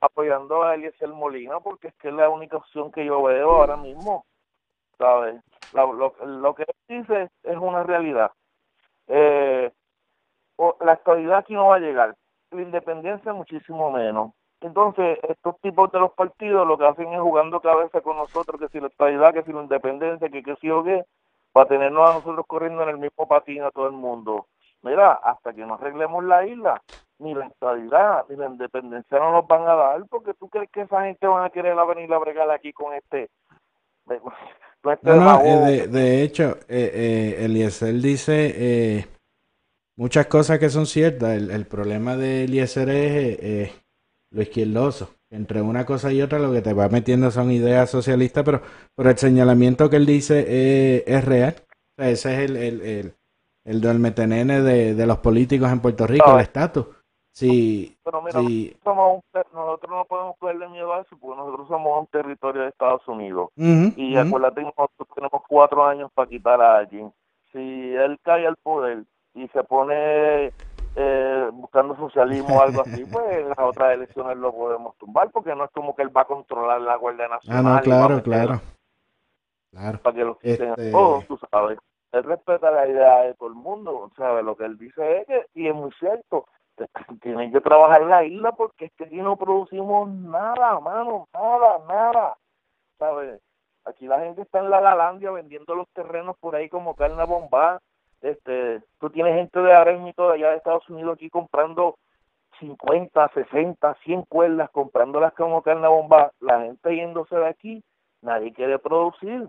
[0.01, 3.77] apoyando a Eliezer Molina porque es que es la única opción que yo veo ahora
[3.77, 4.27] mismo,
[4.99, 5.43] ¿sabes?
[5.73, 8.31] La- lo, lo que él dice es una realidad.
[9.09, 9.73] Eh,
[10.81, 12.15] la estabilidad aquí no va a llegar,
[12.51, 14.33] la independencia muchísimo menos.
[14.61, 18.69] Entonces, estos tipos de los partidos lo que hacen es jugando cabeza con nosotros, que
[18.69, 21.05] si la estabilidad, que si la independencia, que qué sí o qué,
[21.53, 24.47] para tenernos a nosotros corriendo en el mismo patín a todo el mundo.
[24.83, 26.81] Mira, hasta que no arreglemos la isla,
[27.19, 30.83] ni la estabilidad, ni la independencia no nos van a dar, porque tú crees que
[30.83, 33.31] esa gente van a querer venir a bregar aquí con este...
[35.03, 36.91] No, eh, de, de hecho, eh,
[37.39, 39.07] eh, Eliezer dice eh,
[39.97, 41.37] muchas cosas que son ciertas.
[41.37, 43.73] El, el problema de Eliezer es eh,
[44.31, 45.15] lo izquierdoso.
[45.31, 48.61] Entre una cosa y otra lo que te va metiendo son ideas socialistas, pero,
[48.95, 51.55] pero el señalamiento que él dice es real.
[51.97, 53.15] O sea, ese es el, el, el,
[53.65, 56.87] el del metenene de, de los políticos en Puerto Rico, No, el estatus.
[57.33, 61.67] Si, Pero mira, si, somos un nosotros no podemos cogerle miedo a eso porque nosotros
[61.69, 63.49] somos un territorio de Estados Unidos.
[63.57, 64.27] Y ujú.
[64.29, 67.13] acuérdate que nosotros tenemos cuatro años para quitar a alguien.
[67.53, 69.05] Si él cae al poder
[69.35, 70.53] y se pone
[70.95, 75.55] eh, buscando socialismo o algo así, pues en las otras elecciones lo podemos tumbar porque
[75.55, 77.63] no es como que él va a controlar la Guardia Ah, Nacional.
[77.65, 78.61] no, y va a claro, claro.
[79.71, 79.99] Claro.
[80.03, 81.79] Para que los quiten a Este- todos, tú sabes.
[82.13, 84.45] Él respeta la idea de todo el mundo, ¿sabes?
[84.45, 86.45] Lo que él dice es que, y es muy cierto,
[87.33, 91.79] tienen que trabajar en la isla porque es que aquí no producimos nada, mano, nada,
[91.89, 92.37] nada,
[92.99, 93.41] ¿sabes?
[93.87, 97.81] Aquí la gente está en la Lalandia vendiendo los terrenos por ahí como carne bomba.
[98.21, 101.97] Este, tú tienes gente de Arem y todo allá de Estados Unidos aquí comprando
[102.61, 106.33] 50, 60, 100 cuerdas, comprándolas como carne bomba.
[106.39, 107.83] La gente yéndose de aquí,
[108.21, 109.49] nadie quiere producir.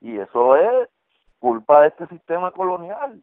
[0.00, 0.88] Y eso es
[1.40, 3.20] culpa de este sistema colonial.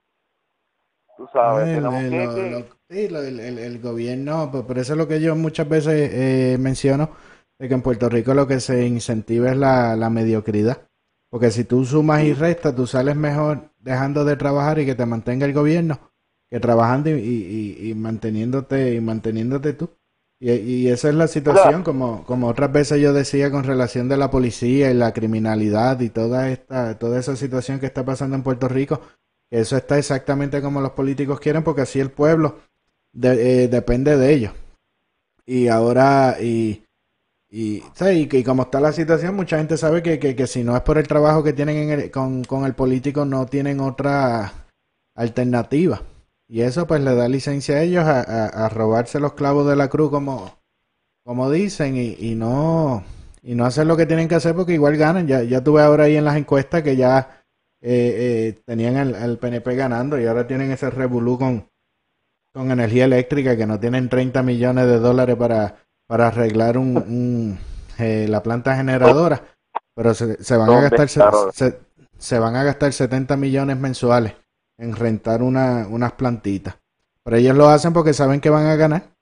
[1.18, 4.78] Tú sabes, El- tenemos el- que- lo- que- lo- sí, lo- el, gobierno, pues por
[4.80, 7.12] eso es lo que yo muchas veces eh, menciono,
[7.59, 10.89] de que en Puerto Rico lo que se incentiva es la, la mediocridad.
[11.30, 15.05] Porque si tú sumas y restas, tú sales mejor dejando de trabajar y que te
[15.05, 15.99] mantenga el gobierno,
[16.49, 19.89] que trabajando y, y- manteniéndote y manteniéndote tú.
[20.41, 24.18] Y, y esa es la situación, como, como otras veces yo decía con relación de
[24.18, 28.43] la policía y la criminalidad y toda esta, toda esa situación que está pasando en
[28.43, 28.99] Puerto Rico,
[29.51, 32.59] eso está exactamente como los políticos quieren, porque así el pueblo
[33.21, 34.53] eh, depende de ellos.
[35.45, 36.83] Y ahora, y,
[37.49, 40.81] y, y, como está la situación, mucha gente sabe que, que, que si no es
[40.83, 44.53] por el trabajo que tienen con, con el político, no tienen otra
[45.15, 46.01] alternativa.
[46.47, 49.75] Y eso pues le da licencia a ellos a, a- a robarse los clavos de
[49.75, 50.59] la cruz como,
[51.23, 53.03] como dicen y, y no
[53.43, 55.27] y no hacer lo que tienen que hacer porque igual ganan.
[55.27, 57.40] Ya, ya tuve ahora ahí en las encuestas que ya
[57.82, 61.67] eh, eh, tenían al, al PNP ganando y ahora tienen ese revolú con,
[62.53, 65.75] con energía eléctrica que no tienen 30 millones de dólares para,
[66.07, 67.59] para arreglar un, un,
[67.97, 69.43] eh, la planta generadora,
[69.95, 71.09] pero se, se van a ¿Dónde gastar
[72.21, 74.34] se van a gastar 70 millones mensuales
[74.77, 76.77] en rentar una, unas plantitas.
[77.23, 79.15] Pero ellos lo hacen porque saben que van a ganar.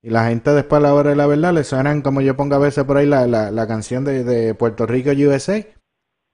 [0.00, 2.54] Y la gente después a la hora de la verdad le suenan como yo pongo
[2.54, 5.62] a veces por ahí la, la, la canción de, de Puerto Rico USA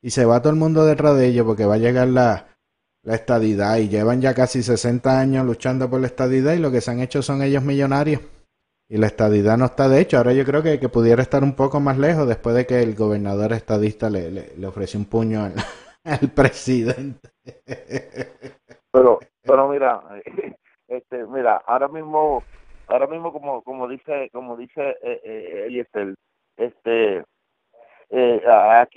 [0.02, 2.46] y se va todo el mundo detrás de ellos porque va a llegar la,
[3.02, 6.80] la estadidad y llevan ya casi 60 años luchando por la estadidad y lo que
[6.80, 8.20] se han hecho son ellos millonarios
[8.88, 10.16] y la estadidad no está de hecho.
[10.16, 12.94] Ahora yo creo que, que pudiera estar un poco más lejos después de que el
[12.94, 15.42] gobernador estadista le, le, ofreció un puño
[16.04, 17.30] al, presidente.
[18.90, 20.02] pero pero mira
[20.88, 22.42] este mira ahora mismo
[22.86, 26.14] ahora mismo como como dice como dice eh, eh, Eliezer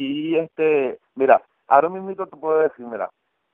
[0.02, 3.10] aquí este mira ahora mismo te puedo decir mira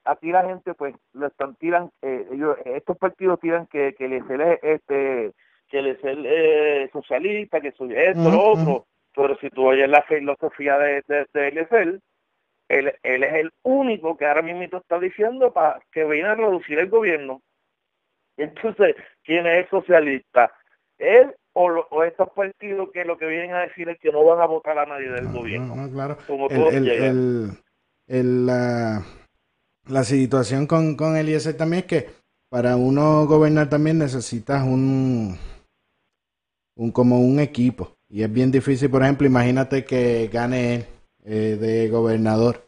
[0.05, 4.23] aquí la gente pues lo están tiran eh, ellos estos partidos tiran que que les
[4.29, 5.33] es este
[5.69, 8.85] que les es eh, socialista que soy esto Ujú, lo otro
[9.15, 11.99] pero si tú oyes la filosofía de de, de Eliezer
[12.69, 16.77] él, él es el único que ahora mismo está diciendo para que viene a reducir
[16.79, 17.41] el gobierno.
[18.37, 18.93] Entonces,
[19.23, 20.51] ¿quién es el socialista?
[20.97, 24.23] ¿Él o, lo- o estos partidos que lo que vienen a decir es que no
[24.23, 25.75] van a votar a nadie del No, gobierno?
[25.75, 26.17] no, no, claro.
[26.27, 27.51] Como El, todos el, el-
[28.07, 29.03] el- la,
[29.87, 32.09] la situación con, con Eliezer también es que
[32.49, 35.35] para uno gobernar también necesitas un,
[36.75, 37.95] un como un equipo.
[38.07, 40.85] Y es bien difícil, por ejemplo, imagínate que gane él
[41.25, 42.67] eh, de gobernador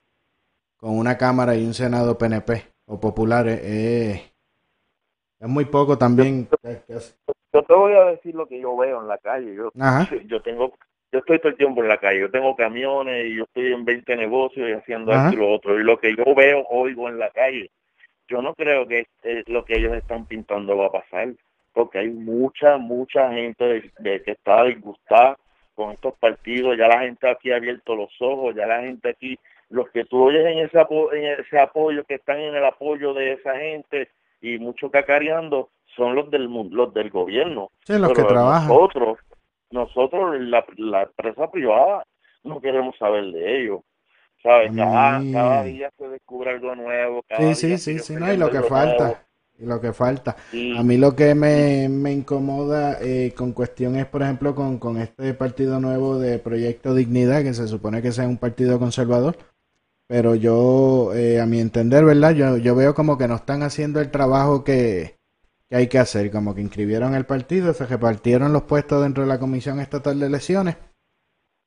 [0.77, 3.47] con una Cámara y un Senado PNP o popular.
[3.47, 4.31] eh, eh,
[5.39, 6.49] es muy poco también.
[7.59, 9.53] Yo te voy a decir lo que yo veo en la calle.
[9.55, 10.07] Yo, Ajá.
[10.25, 10.73] yo tengo,
[11.11, 12.21] yo estoy todo el tiempo en la calle.
[12.21, 15.29] Yo tengo camiones y yo estoy en 20 negocios y haciendo Ajá.
[15.29, 15.79] esto y lo otro.
[15.79, 17.69] Y lo que yo veo, oigo en la calle,
[18.27, 21.29] yo no creo que eh, lo que ellos están pintando va a pasar.
[21.73, 25.37] Porque hay mucha, mucha gente de- de que está disgustada
[25.75, 26.77] con estos partidos.
[26.77, 28.55] Ya la gente aquí ha abierto los ojos.
[28.55, 29.37] Ya la gente aquí,
[29.69, 33.13] los que tú oyes en ese, apo- en ese apoyo, que están en el apoyo
[33.13, 34.09] de esa gente
[34.41, 35.69] y mucho cacareando,
[35.99, 37.71] son los del, los del gobierno.
[37.85, 38.69] Sí, los que trabajan.
[38.69, 39.19] Nosotros,
[39.71, 42.05] nosotros, la, la empresa privada,
[42.43, 43.81] no queremos saber de ellos.
[44.43, 44.71] ¿Sabes?
[44.71, 47.23] A Cada, cada día se descubre algo nuevo.
[47.27, 48.67] Cada Sí, sí, día sí, sí, no, y lo que nuevo.
[48.67, 49.27] falta.
[49.57, 50.37] y lo que falta.
[50.71, 55.33] A mí lo que me, me incomoda eh, con cuestiones, por ejemplo, con, con este
[55.33, 59.37] partido nuevo de Proyecto Dignidad, que se supone que sea un partido conservador,
[60.07, 62.33] pero yo, eh, a mi entender, ¿verdad?
[62.33, 65.18] Yo, yo veo como que no están haciendo el trabajo que,
[65.69, 69.29] que hay que hacer, como que inscribieron el partido, se repartieron los puestos dentro de
[69.29, 70.77] la Comisión Estatal de Elecciones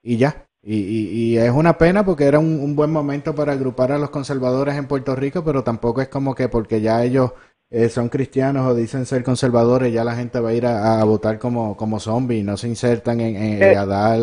[0.02, 0.46] y ya.
[0.64, 3.98] Y, y, y es una pena porque era un, un buen momento para agrupar a
[3.98, 7.32] los conservadores en Puerto Rico, pero tampoco es como que porque ya ellos
[7.70, 11.04] eh, son cristianos o dicen ser conservadores, ya la gente va a ir a, a
[11.04, 13.76] votar como, como zombies, no se insertan en, en- Eh.
[13.76, 14.20] a dar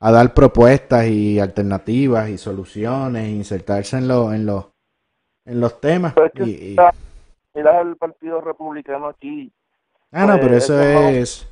[0.00, 4.66] a dar propuestas y alternativas y soluciones, e insertarse en los en los
[5.44, 6.14] en los temas.
[6.44, 6.76] Y-
[7.54, 9.52] mira el Partido Republicano aquí.
[10.12, 11.48] Ah, no, pero pues, eso no- es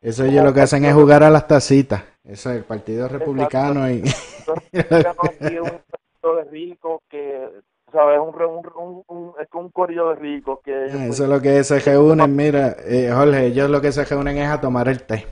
[0.00, 2.02] eso ellos lo que hacen es jugar a las tacitas.
[2.24, 4.02] Eso es el Partido Republicano y
[4.46, 7.48] Republicano aquí es un partido de ricos que,
[7.92, 8.18] ¿sabes?
[8.18, 10.74] Un, es un corillo de ricos que...
[10.74, 14.38] Ah, Eso es lo que se reúnen, mira, eh, Jorge, ellos lo que se reúnen
[14.38, 15.26] es a tomar el té.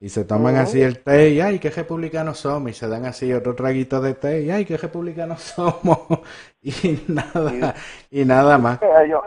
[0.00, 0.62] Y se toman Ujú.
[0.62, 2.70] así el té y, ay, qué republicanos somos.
[2.70, 5.98] Y se dan así otro traguito de té y, ay, qué republicanos somos.
[6.60, 7.74] Y nada,
[8.10, 8.80] y nada más.
[9.02, 9.22] ellos,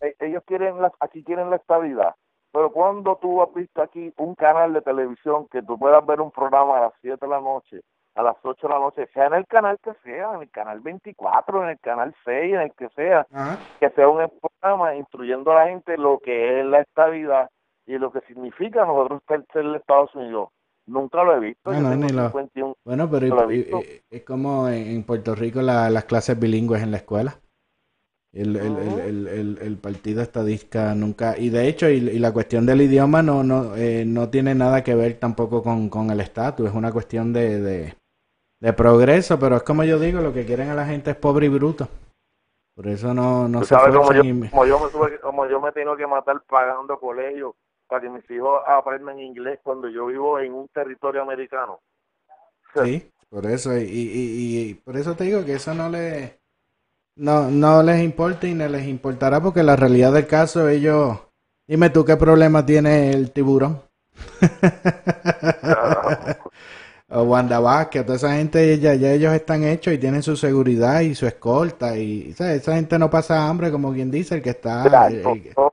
[0.00, 2.14] eh, ellos quieren la, aquí quieren la estabilidad
[2.52, 6.30] pero cuando tú has visto aquí un canal de televisión que tú puedas ver un
[6.30, 7.80] programa a las 7 de la noche
[8.16, 10.80] a las 8 de la noche sea en el canal que sea en el canal
[10.80, 13.26] 24 en el canal 6 en el que sea
[13.78, 17.50] que sea un programa instruyendo a la gente lo que es la estabilidad
[17.90, 20.50] y lo que significa nosotros ser, ser de Estados Unidos
[20.86, 24.68] nunca lo he visto No, no, ni lo- 51 Bueno, pero y- y- es como
[24.68, 27.38] en, en Puerto Rico la- las clases bilingües en la escuela.
[28.32, 29.64] El, el, el, Ujú.
[29.66, 33.74] el, partido estadista nunca, y de hecho, y, y la cuestión del idioma no, no,
[33.74, 37.60] eh, no tiene nada que ver tampoco con, con el estatus, es una cuestión de,
[37.60, 37.94] de,
[38.60, 41.46] de progreso, pero es como yo digo, lo que quieren a la gente es pobre
[41.46, 41.88] y bruto.
[42.76, 45.18] Por eso no, no se sabes como yo, esfuerzan y- como yo me tuve, que-
[45.18, 47.56] como yo me tengo que matar pagando colegio
[47.90, 51.80] para que mis hijos aprendan inglés cuando yo vivo en un territorio americano.
[52.74, 56.40] Sí, por eso, y, y, y- y por eso te digo que eso no le
[57.16, 61.18] no, no les importa y no les importará porque la realidad del caso ellos
[61.68, 63.82] dime tú qué problema tiene el tiburón
[67.08, 71.00] o Wanda Vázquez, toda esa gente ya, ya ellos están hechos y tienen su seguridad
[71.00, 72.62] y su escolta y ¿sabes?
[72.62, 75.54] esa gente no pasa hambre como quien dice el que está Mira, el- yo, el-
[75.56, 75.72] yo,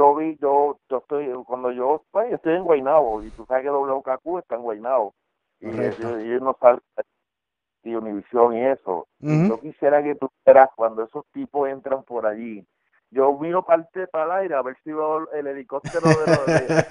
[0.00, 3.70] yo, vi, yo, yo estoy, cuando yo, pues, estoy en Guaynabo y tú sabes que
[3.70, 5.14] WKQ está en Guaynabo
[5.60, 6.80] y ellos, no salen
[7.82, 9.06] y Univisión y eso.
[9.20, 12.66] Yo quisiera que tú vieras cuando esos tipos entran por allí.
[13.10, 16.84] Yo miro parte para el aire a ver si veo el helicóptero de los de,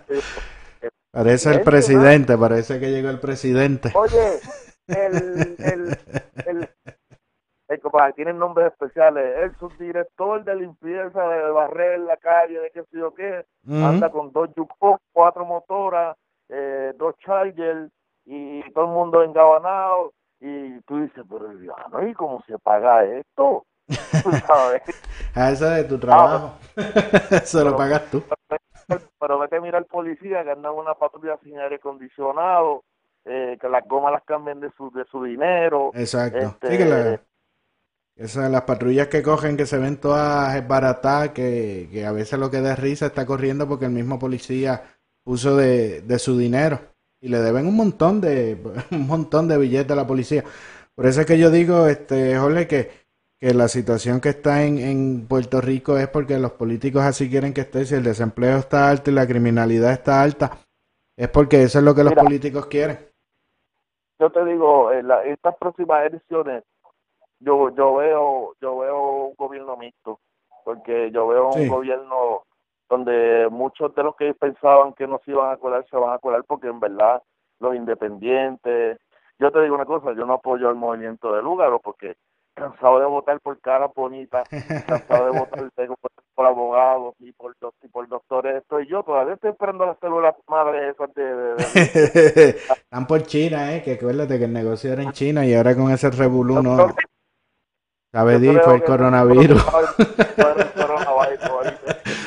[1.10, 4.40] parece el presidente parece que llegó el presidente Oye,
[4.88, 5.98] el, el,
[6.46, 6.68] el,
[7.74, 9.38] el compadre, tienen nombres especiales.
[9.38, 14.32] El subdirector de limpieza de barrer la calle, de qué sé yo qué, anda con
[14.32, 16.16] dos Yukon, cuatro motoras,
[16.48, 17.90] eh, dos Chargers
[18.24, 20.12] y todo el mundo engabanado.
[20.40, 23.64] Y tú dices, pero ¿y cómo se paga esto?
[24.24, 24.82] Tú sabes.
[25.34, 26.52] Ah, eso es de tu trabajo.
[27.30, 28.22] Eso lo Pero- pagas tú.
[29.18, 32.82] pero vete a mirar al policía que anda en una patrulla sin aire acondicionado,
[33.24, 35.90] eh, que las gomas las cambian de su, de su dinero.
[35.94, 36.38] Exacto.
[36.38, 37.20] Este- Sí, que la-
[38.16, 42.50] esas, las patrullas que cogen que se ven todas baratadas, que, que a veces lo
[42.50, 44.82] que da risa está corriendo porque el mismo policía
[45.24, 46.80] puso de, de su dinero
[47.20, 48.58] y le deben un montón de
[48.90, 50.44] un montón de billetes a la policía.
[50.94, 52.90] Por eso es que yo digo, este, Jorge, que,
[53.40, 57.52] que la situación que está en, en Puerto Rico es porque los políticos así quieren
[57.52, 57.84] que esté.
[57.84, 60.58] Si el desempleo está alto y la criminalidad está alta,
[61.16, 62.22] es porque eso es lo que los Mira.
[62.22, 62.98] políticos quieren.
[64.18, 66.64] Yo te digo, en la- estas próximas elecciones,
[67.44, 70.18] yo yo veo yo veo un gobierno mixto,
[70.64, 71.60] porque yo veo Sí.
[71.60, 72.42] un gobierno
[72.88, 76.18] donde muchos de los que pensaban que no se iban a colar se van a
[76.18, 77.22] colar porque en verdad
[77.60, 78.98] los independientes,
[79.38, 82.14] yo te digo una cosa, yo no apoyo el movimiento de Lúgaro porque
[82.54, 84.44] cansado de votar por caras bonitas,
[84.86, 85.70] cansado de votar
[86.34, 90.94] por abogados y por, y por doctores, estoy yo todavía estoy esperando las células madres
[90.94, 91.64] esas de, de- de-
[92.58, 95.90] Están por China, eh, que acuérdate que el negocio era en China y ahora con
[95.90, 96.86] ese revolú no.
[98.14, 99.66] Sabe Dios, fue el coronavirus.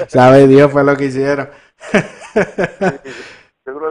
[0.08, 1.50] Sabe Dios, fue lo que hicieron.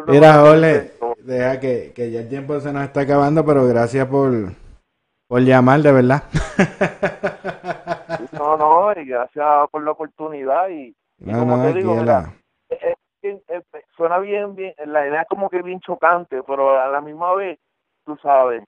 [0.06, 4.30] Mira, Ole, deja que, que ya el tiempo se nos está acabando, pero gracias por,
[5.26, 6.22] por llamar, de verdad.
[8.32, 10.94] No, no, y gracias por la oportunidad y,
[11.24, 12.32] como no, te digo, mira, la-
[12.68, 13.64] es- es- es-
[13.96, 17.58] suena bien, bien, la idea es como que bien chocante, pero a la misma vez,
[18.04, 18.62] tú sabes,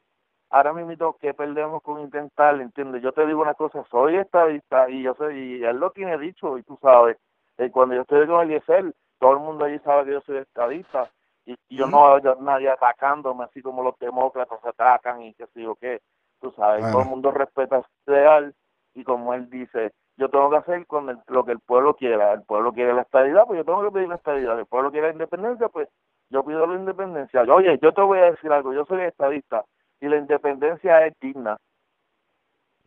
[0.51, 3.03] ahora mismo que perdemos con intentar, ¿entiendes?
[3.03, 6.57] Yo te digo una cosa, soy estadista y yo soy, y él lo tiene dicho,
[6.59, 7.17] y tú sabes,
[7.59, 11.09] eh, cuando yo estoy con Eliezer, todo el mundo allí sabe que yo soy estadista,
[11.45, 15.47] y, y yo no veo a nadie atacándome, así como los demócratas atacan y qué
[15.49, 16.01] sé yo qué,
[16.41, 16.93] tú sabes, Bueno.
[16.93, 18.55] todo el mundo respeta su ideal,
[18.95, 22.33] y como él dice, yo tengo que hacer con el- lo que el pueblo quiera,
[22.33, 25.09] el pueblo quiere la estadidad, pues yo tengo que pedir la estadidad, el pueblo quiere
[25.09, 25.89] la independencia, pues
[26.31, 27.43] yo pido la independencia.
[27.43, 29.65] Oye, yo te voy a decir algo, yo soy estadista,
[30.01, 31.57] y la independencia es digna,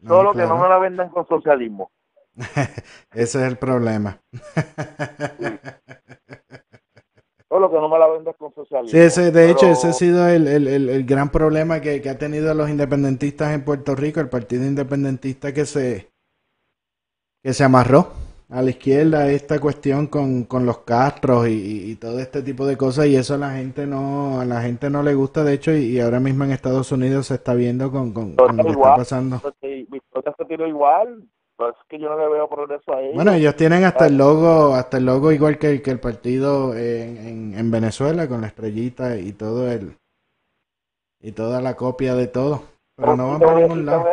[0.01, 0.55] No, solo que claro.
[0.55, 1.91] no me la vendan con socialismo.
[3.13, 4.17] Ese es el problema.
[7.49, 8.89] Solo que no me la vendan con socialismo.
[8.91, 12.09] Sí, ese, de hecho, ese ha sido el, el- el- el gran problema que, que
[12.09, 16.09] ha tenido los independentistas en Puerto Rico, el partido independentista que se,
[17.43, 18.13] que se amarró
[18.51, 23.05] a la izquierda esta cuestión con, con los castros y, todo este tipo de cosas
[23.07, 25.85] y eso a la gente no, a la gente no le gusta, de hecho, y,
[25.85, 28.71] y ahora mismo en Estados Unidos se está viendo con, con- con lo que está
[28.73, 28.95] igual.
[28.97, 29.41] pasando.
[29.61, 31.23] Victoria se tiró igual,
[31.55, 32.91] pues es que yo no le veo progreso.
[33.13, 36.75] Bueno, ellos tienen hasta el logo, hasta el logo igual que el, que el partido
[36.75, 39.95] en, en, en Venezuela con la estrellita y todo el
[41.21, 42.63] y toda la copia de todo.
[42.95, 44.05] Pero no van para ningún lado.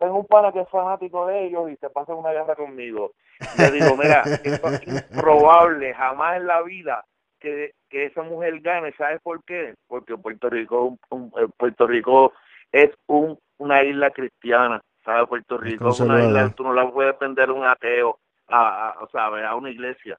[0.00, 3.12] Tengo un pana que es fanático de ellos y se pasa una guerra conmigo.
[3.58, 7.04] Le digo, mira, esto es improbable, jamás en la vida
[7.38, 8.92] que, que esa mujer gane.
[8.98, 9.74] ¿Sabes por qué?
[9.86, 12.32] Porque Puerto Rico, un- un- eh, Puerto Rico
[12.72, 14.80] es un, una isla cristiana.
[15.04, 15.28] ¿Sabes?
[15.28, 19.08] Puerto Rico es una isla, tú no la puedes vender a un ateo, a, a,
[19.12, 19.44] ¿sabes?
[19.44, 20.18] a una iglesia.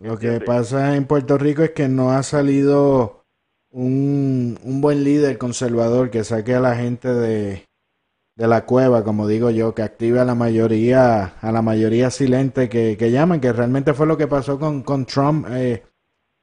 [0.00, 3.24] Lo que pasa en Puerto Rico es que no ha salido
[3.70, 7.64] un, un buen líder conservador que saque a la gente de,
[8.38, 12.68] de la cueva, como digo yo, que active a la mayoría, a la mayoría silente
[12.68, 15.82] que, que llaman, que realmente fue lo que pasó con, con Trump eh,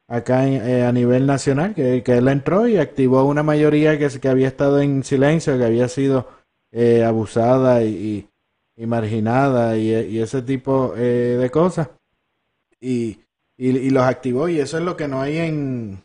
[0.10, 4.10] acá en- eh, a nivel nacional, que, que él entró y activó una mayoría que,
[4.20, 6.28] que había estado en silencio, que había sido
[6.74, 8.30] eh, abusada y,
[8.78, 11.90] marginada y, y ese tipo eh, de cosas.
[12.82, 13.22] Y,
[13.58, 16.04] y, y los activó y eso es lo que no hay en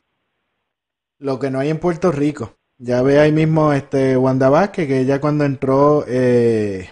[1.18, 2.59] lo que no hay en Puerto Rico.
[2.82, 6.88] Ya ve ahí mismo este Wanda Vázquez que ella cuando entró eh,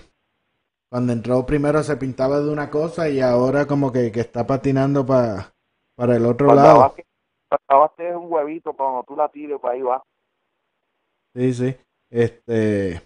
[0.90, 5.06] cuando entró primero se pintaba de una cosa y ahora como que, que está patinando
[5.06, 5.54] pa-
[5.96, 6.80] para el otro lado.
[6.80, 7.06] Vázquez-
[7.48, 10.02] cuando Vázquez es un huevito, cuando tú la tires, para ahí va.
[11.34, 11.76] Sí, sí.
[12.10, 13.00] Este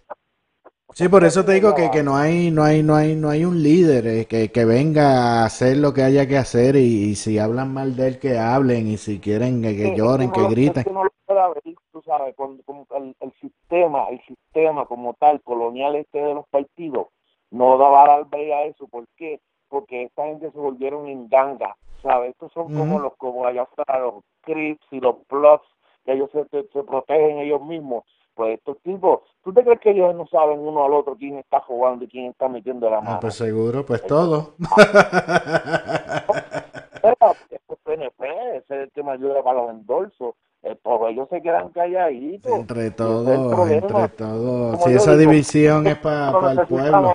[0.95, 3.45] Sí, por eso te digo que, que no hay, no hay, no hay, no hay
[3.45, 7.14] un líder eh, que, que venga a hacer lo que haya que hacer y, y
[7.14, 10.47] si hablan mal de él que hablen y si quieren que, que Sí, lloren, que
[10.49, 10.80] griten.
[10.80, 14.84] es que uno lo puede ver, tú sabes, con, con el, el sistema, el sistema
[14.86, 17.09] como tal, colonial este de los partidos,
[17.51, 18.86] no daba dar break a eso.
[18.88, 19.40] ¿Por qué?
[19.68, 22.30] Porque esta gente se volvieron en ganga, ¿sabes?
[22.30, 25.64] Estos son como los, como allá afuera, los Crips y los Bloods,
[26.05, 28.05] que ellos se, se, se protegen ellos mismos.
[28.35, 31.61] Pues estos tipos, ¿tú te crees que ellos no saben uno al otro quién está
[31.61, 33.20] jugando y quién está metiendo la Ah, mano?
[33.20, 34.55] pues seguro, pues todo.
[37.03, 37.16] Pero,
[37.51, 40.35] estos PNP, ese es el que me ayuda para los endorsos.
[40.62, 42.53] Eh, todos ellos se quedan calladitos.
[42.53, 44.83] Entre es todos, entre todos.
[44.85, 47.14] Si esa digo, división es para nosotros el pueblo.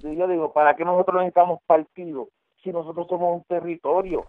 [0.00, 2.28] yo digo, ¿para qué nosotros necesitamos partidos
[2.62, 4.24] si nosotros somos un territorio?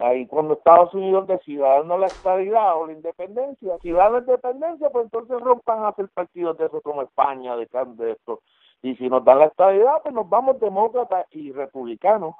[0.00, 4.90] Ahí cuando Estados Unidos decida darnos la estabilidad o la independencia, si dan la independencia,
[4.90, 8.40] pues entonces rompan a hacer partidos de esos como España, de, de esto.
[8.82, 12.34] Y si nos dan la estabilidad, pues nos vamos demócratas y republicanos.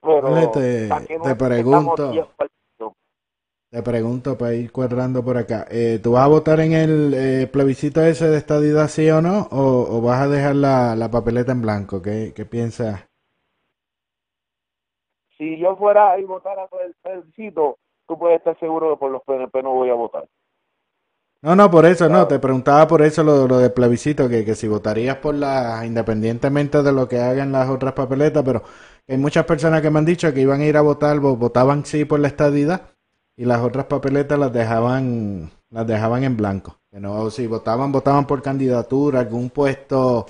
[0.00, 2.02] Pero te- ¿para qué te pregunto.
[2.02, 2.94] necesitamos 10 partidos?
[3.70, 5.66] Te pregunto para ir cuadrando por acá.
[5.70, 9.48] Eh, ¿Tú vas a votar en el eh, plebiscito ese de estadidad sí o no?
[9.50, 12.00] ¿O, o vas a dejar la, la papeleta en blanco?
[12.00, 13.02] ¿Qué, qué piensas?
[15.44, 17.78] Si yo fuera y votara por el plebiscito,
[18.08, 20.26] tú puedes estar seguro que por los PNP no voy a votar.
[21.42, 22.26] No, no, por eso, no.
[22.26, 26.82] Te preguntaba por eso lo, lo de plebiscito, que, que si votarías por la, independientemente
[26.82, 28.62] de lo que hagan las otras papeletas, pero
[29.06, 31.84] hay muchas personas que me han dicho que iban a ir a votar, vo- votaban
[31.84, 32.82] sí por la estadidad
[33.36, 36.78] y las otras papeletas las dejaban, las dejaban en blanco.
[36.90, 40.26] Que no, si votaban, votaban por candidatura, algún puesto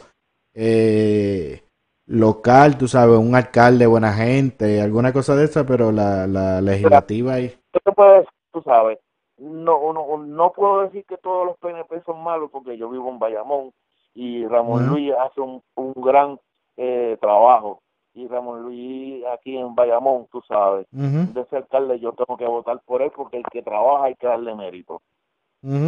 [0.54, 1.63] eh,
[2.06, 7.34] local, tú sabes, un alcalde, buena gente, alguna cosa de esa, pero la, la legislativa
[7.34, 7.54] ahí.
[7.72, 8.98] yo te puedo decir, tú sabes,
[9.38, 13.18] no, no, no puedo decir que todos los PNP son malos porque yo vivo en
[13.18, 13.72] Bayamón
[14.14, 14.86] y Ramón.
[14.86, 16.38] Luis hace un, un gran
[16.76, 17.80] eh, trabajo.
[18.14, 22.46] Y Ramón Luis aquí en Bayamón, tú sabes, Ujú, de ese alcalde yo tengo que
[22.46, 25.02] votar por él porque el que trabaja hay que darle mérito,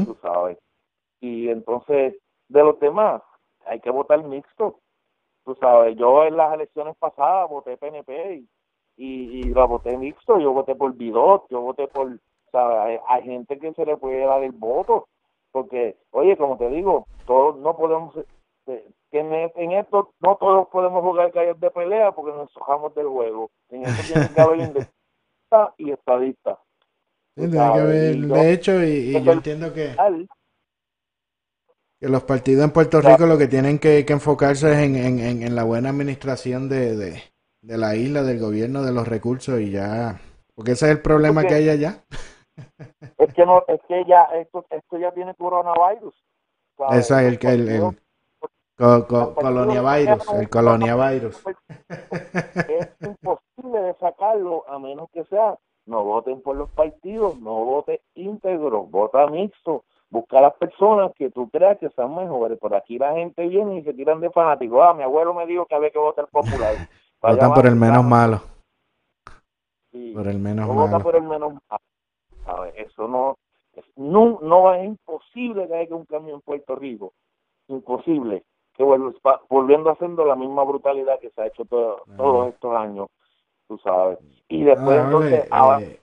[0.05, 0.59] tú sabes.
[1.21, 2.17] Y entonces,
[2.49, 3.23] de los demás,
[3.67, 4.81] hay que votar mixto,
[5.47, 5.97] tú sabes.
[5.97, 8.49] Yo en las elecciones pasadas voté PNP y,
[8.99, 12.19] y, y la voté mixto, yo voté por Bidot, yo voté por,
[12.53, 12.77] ¿sabes?
[12.79, 15.07] Hay, hay gente que se le puede dar el voto,
[15.53, 18.15] porque, oye, como te digo, todos no podemos,
[18.67, 22.95] eh, que en, en esto no todos podemos jugar calles de pelea porque nos sojamos
[22.95, 23.51] del juego.
[23.71, 26.59] En esto tiene que haber independentistas y estadistas.
[27.37, 28.87] Sí, tiene que haber, de hecho, y,
[29.17, 30.29] y yo entiendo que, Al-
[32.01, 35.19] que los partidos en Puerto Rico lo que tienen que, que enfocarse es en, en,
[35.21, 37.23] en, en la buena administración de, de,
[37.63, 40.21] de la isla, del gobierno, de los recursos y ya.
[40.55, 42.05] Porque ese es el problema que hay allá.
[43.19, 46.15] Es que no, es que ya esto, esto ya tiene coronavirus.
[46.79, 47.01] ¿sabes?
[47.01, 47.81] Ese es el, que- el, el
[48.79, 51.43] co- co- colonia virus, el colonia virus.
[52.69, 58.01] es imposible de sacarlo a menos que sea no voten por los partidos, no vote
[58.15, 62.59] íntegro, vota mixto, busca a las personas que tú creas que sean mejores.
[62.59, 64.81] Por aquí la gente viene y se tiran de fanáticos.
[64.83, 66.75] Ah, mi abuelo me dijo que había que votar popular.
[67.23, 68.41] Votan por el menos malo.
[69.91, 70.13] sí.
[70.15, 71.05] Por el menos no vota malo.
[71.05, 71.83] por el menos malo.
[72.45, 72.75] ¿sabes?
[72.77, 73.37] Eso no,
[73.97, 77.13] no, no es imposible que haya un cambio en Puerto Rico.
[77.69, 78.45] Imposible.
[78.75, 83.09] Que volviendo haciendo la misma brutalidad que se ha hecho todo- todos estos años,
[83.67, 84.19] tú sabes.
[84.49, 86.01] Y después Ah, entonces, ahora, eh,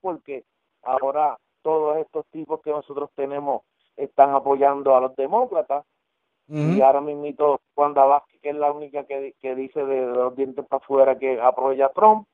[0.00, 0.44] porque
[0.82, 1.36] ahora
[1.66, 3.62] todos estos tipos que nosotros tenemos
[3.96, 5.84] están apoyando a los demócratas
[6.46, 10.36] y ahora mismo Wanda Vázquez, que es la única que, que dice de, de los
[10.36, 12.28] dientes para afuera que apoya a Trump,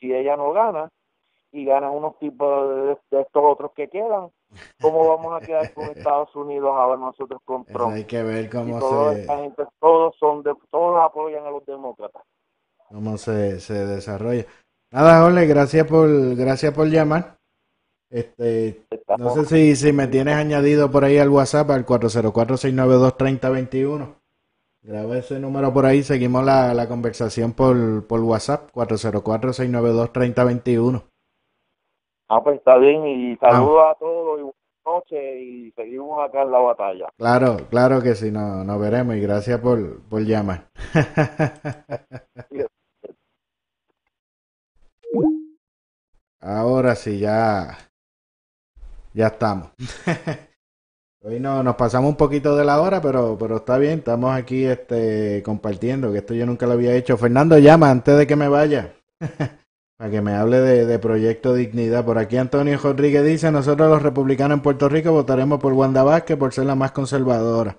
[0.00, 0.88] si ella no gana
[1.52, 4.30] y ganan unos tipos de, de estos otros que quedan,
[4.80, 7.92] ¿cómo vamos a quedar con Estados Unidos ahora nosotros con Eso Trump?
[7.92, 11.66] hay que ver cómo toda se, esta gente, todos son de, todos apoyan a los
[11.66, 12.22] demócratas.
[12.88, 14.46] cómo se, se desarrolla.
[14.90, 17.37] Nada, Ole, gracias por, gracias por llamar.
[18.10, 18.86] Este,
[19.18, 24.14] no sé si, si me tienes añadido por ahí al WhatsApp al 404-692-3021.
[24.82, 31.02] Graba ese número por ahí, seguimos la, la conversación por, por WhatsApp, 404-692-3021.
[32.30, 34.54] Ah, pues está bien y saludos a todos y buenas
[34.84, 37.08] noches y seguimos acá en la batalla.
[37.16, 40.68] Claro, claro que sí, no, nos veremos y gracias por, por llamar.
[46.40, 47.76] Ahora sí, ya,
[49.12, 49.70] ya estamos.
[51.20, 54.64] Hoy no, nos pasamos un poquito de la hora, pero, pero está bien, estamos aquí
[54.64, 57.16] este, compartiendo, que esto yo nunca lo había hecho.
[57.16, 58.94] Fernando, llama antes de que me vaya,
[59.98, 62.04] para que me hable de, de Proyecto Dignidad.
[62.04, 66.36] Por aquí Antonio Rodríguez dice, nosotros los republicanos en Puerto Rico votaremos por Wanda Vázquez
[66.36, 67.76] por ser la más conservadora.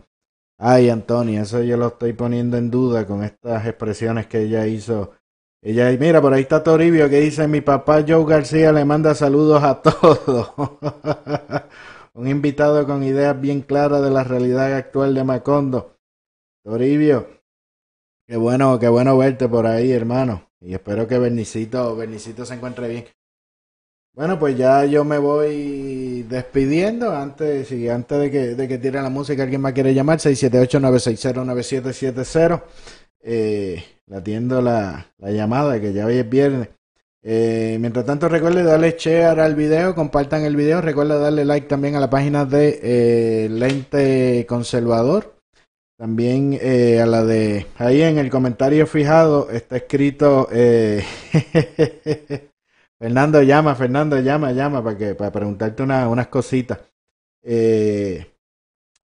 [0.58, 5.14] Ay, Antonio, eso yo lo estoy poniendo en duda con estas expresiones que ella hizo.
[5.62, 9.62] Ella, mira, por ahí está Toribio que dice, mi papá Joe García le manda saludos
[9.62, 10.54] a todos.
[12.14, 15.98] Un invitado con ideas bien claras de la realidad actual de Macondo.
[16.64, 17.28] Toribio,
[18.26, 20.50] qué bueno, qué bueno verte por ahí, hermano.
[20.62, 23.06] Y espero que Bernicito, Bernicito se encuentre bien.
[24.14, 27.12] Bueno, pues ya yo me voy despidiendo.
[27.12, 32.64] Antes, sí, antes de que, de que tire la música, alguien más quiere llamar, 678-960-9770.
[33.22, 36.70] Eh, le atiendo la, la llamada, que ya hoy es viernes.
[37.22, 41.96] Eh, mientras tanto, recuerde darle share al video, compartan el video, recuerde darle like también
[41.96, 45.36] a la página de eh, Lente Conservador.
[45.98, 50.48] También eh, a la de ahí en el comentario fijado está escrito
[52.98, 56.80] Fernando llama, Fernando llama, llama para que para preguntarte una- unas cositas.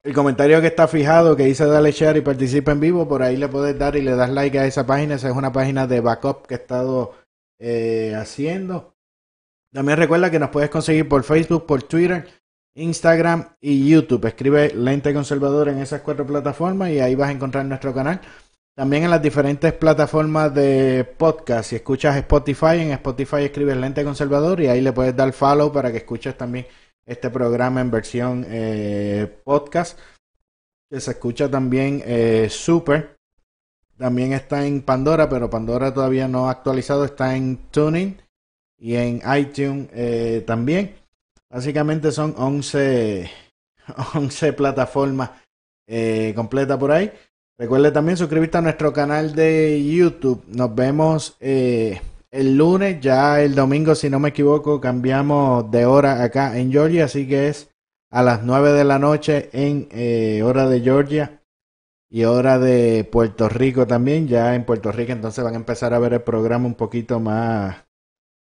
[0.04, 3.36] El comentario que está fijado que dice dale share y participa en vivo, por ahí
[3.36, 5.14] le puedes dar y le das like a esa página.
[5.14, 7.14] Esa es una página de backup que he estado
[7.60, 8.96] eh, haciendo.
[9.72, 12.28] También recuerda que nos puedes conseguir por Facebook, por Twitter,
[12.74, 14.26] Instagram y YouTube.
[14.26, 18.20] Escribe Lente Conservador en esas cuatro plataformas y ahí vas a encontrar nuestro canal.
[18.74, 21.70] También en las diferentes plataformas de podcast.
[21.70, 25.92] Si escuchas Spotify, en Spotify escribes Lente Conservador y ahí le puedes dar follow para
[25.92, 26.66] que escuches también
[27.06, 29.98] este programa en versión eh, podcast.
[30.90, 33.16] Que se escucha también eh, super.
[33.96, 37.04] También está en Pandora, pero Pandora todavía no ha actualizado.
[37.04, 38.16] Está en Tuning
[38.78, 40.94] y en iTunes eh, también.
[41.48, 43.30] Básicamente son 11,
[44.14, 45.30] 11 plataformas
[45.86, 47.12] eh, completas por ahí.
[47.56, 50.42] Recuerde también suscribirte a nuestro canal de YouTube.
[50.48, 51.36] Nos vemos
[52.32, 57.04] el lunes, ya el domingo, si no me equivoco, cambiamos de hora acá en Georgia,
[57.04, 57.70] así que es
[58.10, 61.42] a las 9 de la noche en eh, hora de Georgia
[62.10, 64.28] y hora de Puerto Rico también.
[64.28, 67.84] Ya en Puerto Rico entonces van a empezar a ver el programa un poquito más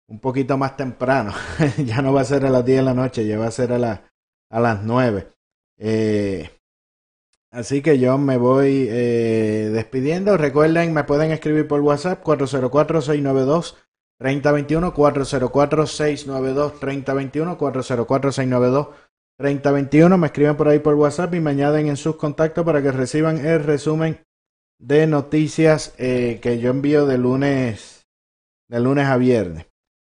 [0.07, 1.33] un poquito más temprano.
[1.85, 3.73] ya no va a ser a las 10 de la noche, ya va a ser
[3.73, 4.03] a, la,
[4.51, 5.27] a las 9.
[5.79, 6.49] Eh,
[7.53, 10.35] así que yo me voy eh, despidiendo.
[10.35, 13.75] Recuerden, me pueden escribir por WhatsApp 404-692.
[14.19, 18.87] 3021 404 692 3021 404 692
[19.37, 20.17] 3021.
[20.17, 23.45] Me escriben por ahí por WhatsApp y me añaden en sus contactos para que reciban
[23.45, 24.19] el resumen
[24.79, 28.05] de noticias eh, que yo envío de lunes,
[28.69, 29.65] de lunes a viernes.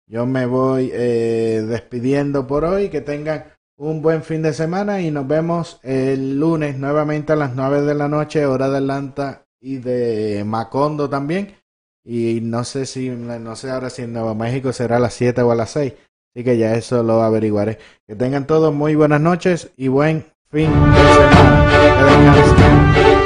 [0.07, 2.91] Yo me voy eh, despidiendo por hoy.
[2.91, 3.45] Que tengan
[3.83, 7.95] un buen fin de semana y nos vemos el lunes nuevamente a las 9 de
[7.95, 11.57] la noche, hora de Atlanta y de Macondo también.
[12.05, 15.43] Y no sé si, no sé ahora si en Nuevo México será a las 7
[15.43, 15.95] o a las 6.
[16.35, 17.79] Así que ya eso lo averiguaré.
[18.07, 22.35] Que tengan todos muy buenas noches y buen fin de semana.
[22.95, 23.22] Que.